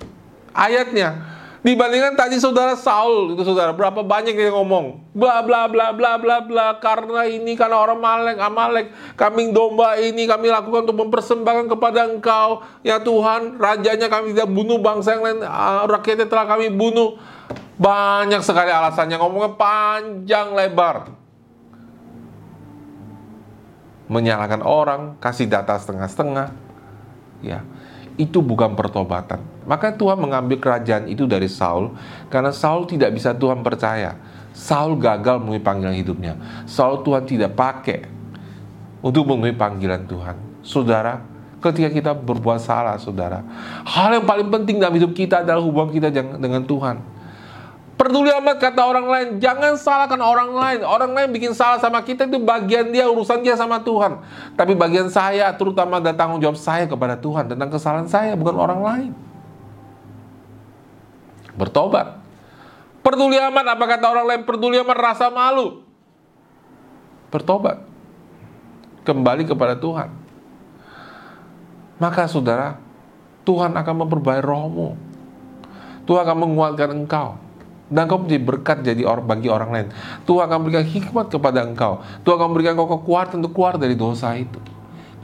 ayatnya. 0.56 1.35
Dibandingkan 1.66 2.13
tadi 2.13 2.38
saudara 2.38 2.78
Saul 2.78 3.34
itu 3.34 3.41
saudara 3.41 3.74
berapa 3.74 4.05
banyak 4.05 4.38
yang 4.38 4.53
ngomong? 4.53 5.01
Bla 5.18 5.41
bla 5.41 5.66
bla 5.66 5.89
bla 5.97 6.22
bla 6.22 6.38
bla 6.45 6.78
karena 6.78 7.26
ini 7.26 7.57
karena 7.57 7.82
orang 7.82 7.97
Malek 7.97 8.38
Amalek 8.38 8.93
kambing 9.18 9.49
domba 9.49 9.97
ini 9.97 10.30
kami 10.30 10.53
lakukan 10.53 10.86
untuk 10.86 11.09
mempersembahkan 11.09 11.66
kepada 11.66 12.05
Engkau. 12.05 12.61
Ya 12.86 13.01
Tuhan 13.01 13.57
rajanya 13.57 14.13
kami 14.13 14.38
tidak 14.38 14.53
bunuh 14.53 14.78
bangsa 14.78 15.18
yang 15.18 15.26
lain 15.26 15.41
uh, 15.41 15.89
rakyatnya 15.89 16.30
telah 16.30 16.45
kami 16.45 16.70
bunuh. 16.70 17.18
Banyak 17.82 18.45
sekali 18.45 18.70
alasannya 18.70 19.18
ngomongnya 19.18 19.57
panjang 19.57 20.53
lebar. 20.53 21.18
Menyalahkan 24.05 24.61
orang 24.61 25.18
kasih 25.18 25.49
data 25.49 25.82
setengah-setengah. 25.82 26.53
Ya 27.41 27.66
itu 28.22 28.38
bukan 28.45 28.78
pertobatan. 28.78 29.55
Maka 29.66 29.93
Tuhan 29.93 30.22
mengambil 30.22 30.61
kerajaan 30.61 31.09
itu 31.09 31.26
dari 31.26 31.49
Saul 31.49 31.93
karena 32.30 32.53
Saul 32.53 32.86
tidak 32.86 33.13
bisa 33.13 33.34
Tuhan 33.34 33.66
percaya. 33.66 34.18
Saul 34.55 34.95
gagal 34.95 35.41
memenuhi 35.41 35.59
panggilan 35.59 35.95
hidupnya. 35.97 36.34
Saul 36.63 37.03
Tuhan 37.03 37.28
tidak 37.28 37.57
pakai 37.57 38.07
untuk 39.03 39.28
memenuhi 39.28 39.57
panggilan 39.57 40.07
Tuhan. 40.07 40.36
Saudara, 40.63 41.20
ketika 41.59 41.89
kita 41.91 42.11
berbuat 42.16 42.61
salah, 42.61 42.95
saudara, 43.01 43.43
hal 43.84 44.22
yang 44.22 44.26
paling 44.26 44.47
penting 44.47 44.80
dalam 44.80 44.95
hidup 44.95 45.11
kita 45.11 45.43
adalah 45.43 45.59
hubungan 45.59 45.91
kita 45.91 46.07
dengan 46.13 46.63
Tuhan. 46.63 47.18
Peduli 47.95 48.28
amat 48.28 48.59
kata 48.59 48.82
orang 48.84 49.07
lain. 49.07 49.28
Jangan 49.39 49.80
salahkan 49.80 50.20
orang 50.20 50.51
lain. 50.51 50.80
Orang 50.84 51.16
lain 51.16 51.32
bikin 51.32 51.55
salah 51.55 51.80
sama 51.80 52.03
kita 52.03 52.28
itu 52.28 52.43
bagian 52.43 52.91
dia, 52.91 53.07
urusan 53.07 53.39
dia 53.39 53.55
sama 53.55 53.80
Tuhan. 53.80 54.20
Tapi 54.59 54.76
bagian 54.76 55.07
saya, 55.07 55.47
terutama 55.55 56.03
ada 56.03 56.11
tanggung 56.11 56.43
jawab 56.43 56.59
saya 56.59 56.84
kepada 56.91 57.16
Tuhan 57.16 57.47
tentang 57.55 57.72
kesalahan 57.72 58.07
saya, 58.11 58.36
bukan 58.36 58.55
orang 58.59 58.82
lain. 58.84 59.11
Bertobat. 61.56 62.20
Peduli 63.01 63.39
amat 63.39 63.66
apa 63.76 63.84
kata 63.86 64.06
orang 64.12 64.26
lain. 64.28 64.41
Peduli 64.43 64.78
amat 64.80 64.97
rasa 64.97 65.28
malu. 65.32 65.84
Bertobat. 67.32 67.84
Kembali 69.08 69.43
kepada 69.47 69.78
Tuhan. 69.78 70.10
Maka 71.95 72.28
saudara, 72.28 72.82
Tuhan 73.47 73.72
akan 73.72 73.95
memperbaiki 74.03 74.43
rohmu. 74.43 74.97
Tuhan 76.06 76.22
akan 76.22 76.38
menguatkan 76.38 76.89
engkau 76.91 77.45
dan 77.86 78.10
kau 78.10 78.18
menjadi 78.18 78.41
berkat 78.41 78.78
jadi 78.82 79.06
orang 79.06 79.26
bagi 79.26 79.49
orang 79.49 79.70
lain. 79.70 79.88
Tuhan 80.26 80.49
akan 80.49 80.60
berikan 80.66 80.86
hikmat 80.86 81.26
kepada 81.30 81.62
engkau. 81.62 82.01
Tuhan 82.26 82.36
akan 82.41 82.51
berikan 82.53 82.74
kau 82.74 82.89
kekuatan 82.89 83.41
untuk 83.45 83.53
keluar 83.53 83.78
dari 83.78 83.93
dosa 83.93 84.34
itu. 84.34 84.58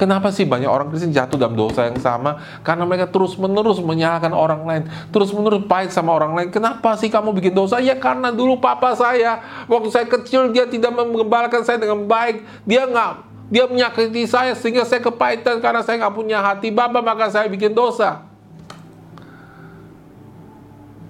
Kenapa 0.01 0.33
sih 0.33 0.49
banyak 0.49 0.65
orang 0.65 0.89
Kristen 0.89 1.13
jatuh 1.13 1.37
dalam 1.37 1.53
dosa 1.53 1.85
yang 1.85 2.01
sama? 2.01 2.41
Karena 2.65 2.89
mereka 2.89 3.05
terus-menerus 3.05 3.77
menyalahkan 3.85 4.33
orang 4.33 4.65
lain, 4.65 4.83
terus-menerus 5.13 5.61
pahit 5.69 5.93
sama 5.93 6.17
orang 6.17 6.33
lain. 6.33 6.49
Kenapa 6.49 6.97
sih 6.97 7.05
kamu 7.05 7.37
bikin 7.37 7.53
dosa? 7.53 7.77
Ya 7.77 7.93
karena 7.93 8.33
dulu 8.33 8.57
papa 8.57 8.97
saya 8.97 9.45
waktu 9.69 9.93
saya 9.93 10.09
kecil 10.09 10.49
dia 10.49 10.65
tidak 10.65 10.89
mengembalakan 10.89 11.61
saya 11.61 11.77
dengan 11.77 12.09
baik. 12.09 12.41
Dia 12.65 12.89
nggak 12.89 13.11
dia 13.53 13.69
menyakiti 13.69 14.25
saya 14.25 14.57
sehingga 14.57 14.89
saya 14.89 15.05
kepahitan 15.05 15.61
karena 15.61 15.85
saya 15.85 16.01
nggak 16.01 16.15
punya 16.17 16.41
hati 16.41 16.73
bapa 16.73 16.97
maka 16.97 17.29
saya 17.29 17.45
bikin 17.45 17.69
dosa. 17.69 18.25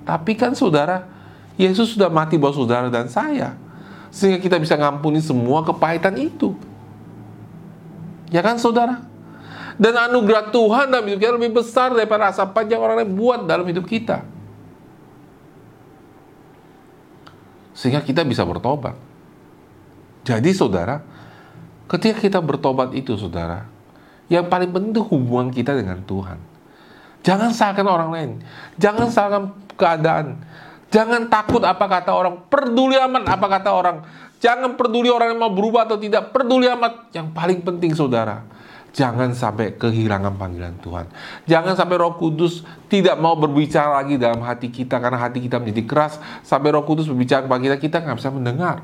Tapi 0.03 0.35
kan 0.35 0.51
saudara, 0.51 1.07
Yesus 1.55 1.95
sudah 1.95 2.11
mati 2.11 2.35
buat 2.35 2.51
saudara 2.51 2.91
dan 2.91 3.07
saya. 3.07 3.55
Sehingga 4.11 4.43
kita 4.43 4.59
bisa 4.59 4.75
ngampuni 4.75 5.23
semua 5.23 5.63
kepahitan 5.63 6.19
itu. 6.19 6.59
Ya 8.31 8.39
kan 8.39 8.55
saudara? 8.57 9.03
Dan 9.75 9.97
anugerah 9.97 10.49
Tuhan 10.55 10.87
dalam 10.87 11.05
hidup 11.05 11.19
kita 11.19 11.33
lebih 11.35 11.61
besar 11.61 11.91
daripada 11.91 12.31
rasa 12.31 12.47
panjang 12.47 12.79
orang 12.79 13.03
lain 13.03 13.11
buat 13.13 13.43
dalam 13.43 13.67
hidup 13.67 13.83
kita. 13.83 14.23
Sehingga 17.75 17.99
kita 17.99 18.23
bisa 18.23 18.47
bertobat. 18.47 18.95
Jadi 20.21 20.53
saudara, 20.53 21.01
ketika 21.89 22.21
kita 22.21 22.39
bertobat 22.39 22.93
itu 22.93 23.17
saudara, 23.17 23.65
yang 24.31 24.47
paling 24.47 24.71
penting 24.71 25.01
hubungan 25.11 25.51
kita 25.51 25.75
dengan 25.75 25.99
Tuhan. 26.07 26.39
Jangan 27.21 27.51
salahkan 27.51 27.87
orang 27.89 28.09
lain. 28.13 28.31
Jangan 28.79 29.07
salahkan 29.11 29.43
keadaan. 29.75 30.39
Jangan 30.91 31.31
takut 31.31 31.63
apa 31.63 31.87
kata 31.87 32.11
orang. 32.11 32.43
Peduli 32.51 32.99
amat 32.99 33.23
apa 33.31 33.47
kata 33.47 33.69
orang. 33.71 33.97
Jangan 34.43 34.75
peduli 34.75 35.07
orang 35.07 35.33
yang 35.33 35.39
mau 35.39 35.53
berubah 35.55 35.87
atau 35.87 35.95
tidak. 35.95 36.35
Peduli 36.35 36.67
amat. 36.67 37.15
Yang 37.15 37.31
paling 37.31 37.59
penting 37.63 37.95
saudara. 37.95 38.43
Jangan 38.91 39.31
sampai 39.31 39.79
kehilangan 39.79 40.35
panggilan 40.35 40.75
Tuhan. 40.83 41.07
Jangan 41.47 41.79
sampai 41.79 41.95
roh 41.95 42.19
kudus 42.19 42.67
tidak 42.91 43.15
mau 43.23 43.39
berbicara 43.39 44.03
lagi 44.03 44.19
dalam 44.19 44.43
hati 44.43 44.67
kita. 44.67 44.99
Karena 44.99 45.15
hati 45.15 45.39
kita 45.39 45.63
menjadi 45.63 45.87
keras. 45.87 46.19
Sampai 46.43 46.75
roh 46.75 46.83
kudus 46.83 47.07
berbicara 47.07 47.47
kepada 47.47 47.61
kita, 47.63 47.75
kita 47.79 47.97
nggak 48.03 48.17
bisa 48.19 48.29
mendengar. 48.35 48.83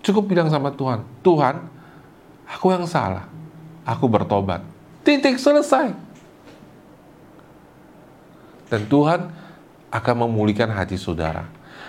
Cukup 0.00 0.24
bilang 0.24 0.48
sama 0.48 0.72
Tuhan. 0.72 1.04
Tuhan, 1.20 1.68
aku 2.48 2.72
yang 2.72 2.88
salah. 2.88 3.28
Aku 3.84 4.08
bertobat. 4.08 4.64
Titik 5.04 5.36
selesai 5.36 6.09
dan 8.70 8.86
Tuhan 8.86 9.20
akan 9.90 10.14
memulihkan 10.26 10.70
hati 10.70 10.94
saudara. 10.94 11.44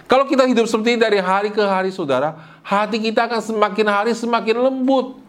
Kalau 0.09 0.27
kita 0.27 0.43
hidup 0.43 0.67
seperti 0.67 0.97
ini 0.97 0.99
dari 0.99 1.21
hari 1.23 1.53
ke 1.53 1.61
hari 1.63 1.93
saudara, 1.93 2.35
hati 2.65 2.99
kita 2.99 3.31
akan 3.31 3.39
semakin 3.39 3.87
hari 3.87 4.11
semakin 4.11 4.59
lembut. 4.59 5.21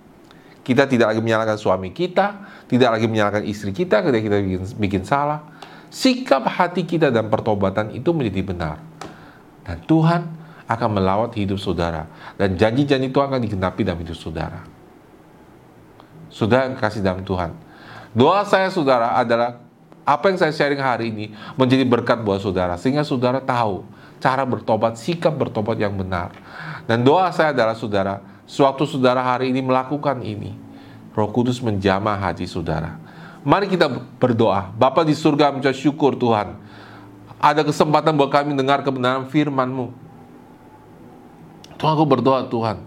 Kita 0.66 0.90
tidak 0.90 1.14
lagi 1.14 1.22
menyalahkan 1.22 1.58
suami 1.60 1.94
kita, 1.94 2.48
tidak 2.66 2.98
lagi 2.98 3.06
menyalahkan 3.06 3.46
istri 3.46 3.70
kita 3.70 4.02
ketika 4.02 4.22
kita 4.22 4.36
bikin, 4.42 4.62
bikin 4.78 5.02
salah. 5.06 5.46
Sikap 5.92 6.48
hati 6.48 6.88
kita 6.88 7.12
dan 7.12 7.28
pertobatan 7.28 7.92
itu 7.92 8.10
menjadi 8.16 8.42
benar. 8.42 8.76
Dan 9.62 9.78
Tuhan 9.84 10.24
akan 10.66 10.88
melawat 10.88 11.36
hidup 11.36 11.60
saudara. 11.60 12.08
Dan 12.40 12.56
janji-janji 12.56 13.12
Tuhan 13.12 13.28
akan 13.28 13.42
digenapi 13.42 13.84
dalam 13.84 14.00
hidup 14.00 14.16
saudara. 14.16 14.64
Sudah 16.32 16.72
kasih 16.80 17.04
dalam 17.04 17.22
Tuhan. 17.22 17.52
Doa 18.16 18.42
saya 18.48 18.72
saudara 18.72 19.14
adalah 19.20 19.60
apa 20.02 20.30
yang 20.30 20.38
saya 20.38 20.50
sharing 20.50 20.82
hari 20.82 21.14
ini 21.14 21.26
menjadi 21.54 21.86
berkat 21.86 22.18
buat 22.22 22.42
saudara 22.42 22.74
sehingga 22.74 23.06
saudara 23.06 23.38
tahu 23.38 23.86
cara 24.22 24.46
bertobat, 24.46 24.94
sikap 24.98 25.34
bertobat 25.34 25.78
yang 25.82 25.94
benar. 25.98 26.30
Dan 26.86 27.02
doa 27.02 27.30
saya 27.34 27.50
adalah 27.50 27.74
saudara, 27.74 28.22
suatu 28.46 28.86
saudara 28.86 29.18
hari 29.18 29.50
ini 29.50 29.58
melakukan 29.58 30.22
ini, 30.22 30.54
Roh 31.14 31.30
Kudus 31.34 31.58
menjamah 31.58 32.18
hati 32.18 32.46
saudara. 32.46 33.02
Mari 33.42 33.66
kita 33.66 33.90
berdoa. 34.22 34.70
Bapa 34.78 35.02
di 35.02 35.18
surga 35.18 35.50
mengucap 35.50 35.74
syukur 35.74 36.14
Tuhan. 36.14 36.54
Ada 37.42 37.66
kesempatan 37.66 38.14
buat 38.14 38.30
kami 38.30 38.54
dengar 38.54 38.86
kebenaran 38.86 39.26
firman-Mu. 39.26 39.90
Tuhan 41.74 41.92
aku 41.98 42.06
berdoa 42.06 42.46
Tuhan. 42.46 42.78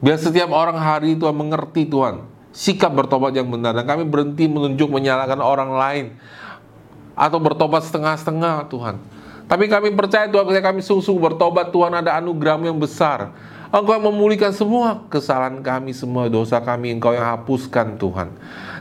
Biar 0.00 0.16
setiap 0.16 0.48
orang 0.48 0.80
hari 0.80 1.12
itu 1.12 1.28
mengerti 1.28 1.84
Tuhan 1.84 2.33
sikap 2.54 2.94
bertobat 2.94 3.34
yang 3.34 3.50
benar 3.50 3.74
dan 3.74 3.82
kami 3.82 4.06
berhenti 4.06 4.46
menunjuk 4.46 4.86
menyalahkan 4.86 5.42
orang 5.42 5.74
lain 5.74 6.04
atau 7.18 7.42
bertobat 7.42 7.82
setengah-setengah 7.82 8.70
Tuhan. 8.70 8.96
Tapi 9.44 9.68
kami 9.68 9.92
percaya 9.92 10.30
Tuhan 10.30 10.46
ketika 10.48 10.72
kami 10.72 10.80
sungguh 10.80 11.20
bertobat 11.20 11.68
Tuhan 11.74 11.92
ada 11.92 12.16
anugerah 12.16 12.62
yang 12.62 12.78
besar. 12.78 13.34
Engkau 13.74 13.90
yang 13.90 14.06
memulihkan 14.06 14.54
semua 14.54 15.02
kesalahan 15.10 15.58
kami, 15.58 15.90
semua 15.90 16.30
dosa 16.30 16.62
kami, 16.62 16.94
Engkau 16.94 17.10
yang 17.10 17.26
hapuskan 17.26 17.98
Tuhan. 17.98 18.30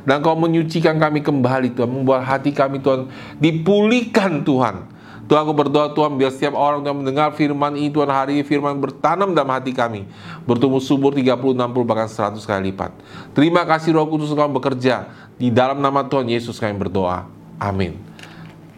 Dan 0.06 0.22
Engkau 0.22 0.38
menyucikan 0.38 1.02
kami 1.02 1.26
kembali 1.26 1.74
Tuhan, 1.74 1.90
membuat 1.90 2.22
hati 2.22 2.54
kami 2.54 2.78
Tuhan 2.78 3.10
dipulihkan 3.42 4.46
Tuhan. 4.46 4.93
Tuhan 5.24 5.40
aku 5.48 5.56
berdoa 5.56 5.88
Tuhan 5.96 6.20
biar 6.20 6.32
setiap 6.36 6.54
orang 6.60 6.84
yang 6.84 7.00
mendengar 7.00 7.32
firman 7.32 7.80
ini 7.80 7.88
Tuhan 7.88 8.12
hari 8.12 8.40
ini 8.40 8.44
firman 8.44 8.76
bertanam 8.76 9.32
dalam 9.32 9.56
hati 9.56 9.72
kami 9.72 10.04
bertumbuh 10.44 10.84
subur 10.84 11.16
30, 11.16 11.32
60 11.32 11.64
bahkan 11.88 12.10
100 12.12 12.44
kali 12.44 12.76
lipat. 12.76 12.92
Terima 13.32 13.64
kasih 13.64 13.96
Roh 13.96 14.08
Kudus 14.12 14.36
Engkau 14.36 14.52
bekerja 14.52 15.08
di 15.40 15.48
dalam 15.48 15.80
nama 15.80 16.04
Tuhan 16.04 16.28
Yesus 16.28 16.60
kami 16.60 16.76
berdoa. 16.76 17.24
Amin. 17.56 17.96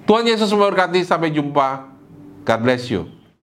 Tuhan 0.06 0.22
Yesus 0.30 0.54
memberkati 0.54 1.02
sampai 1.02 1.34
jumpa. 1.34 1.89
God 2.46 2.60
bless 2.62 2.93
you. 2.93 3.14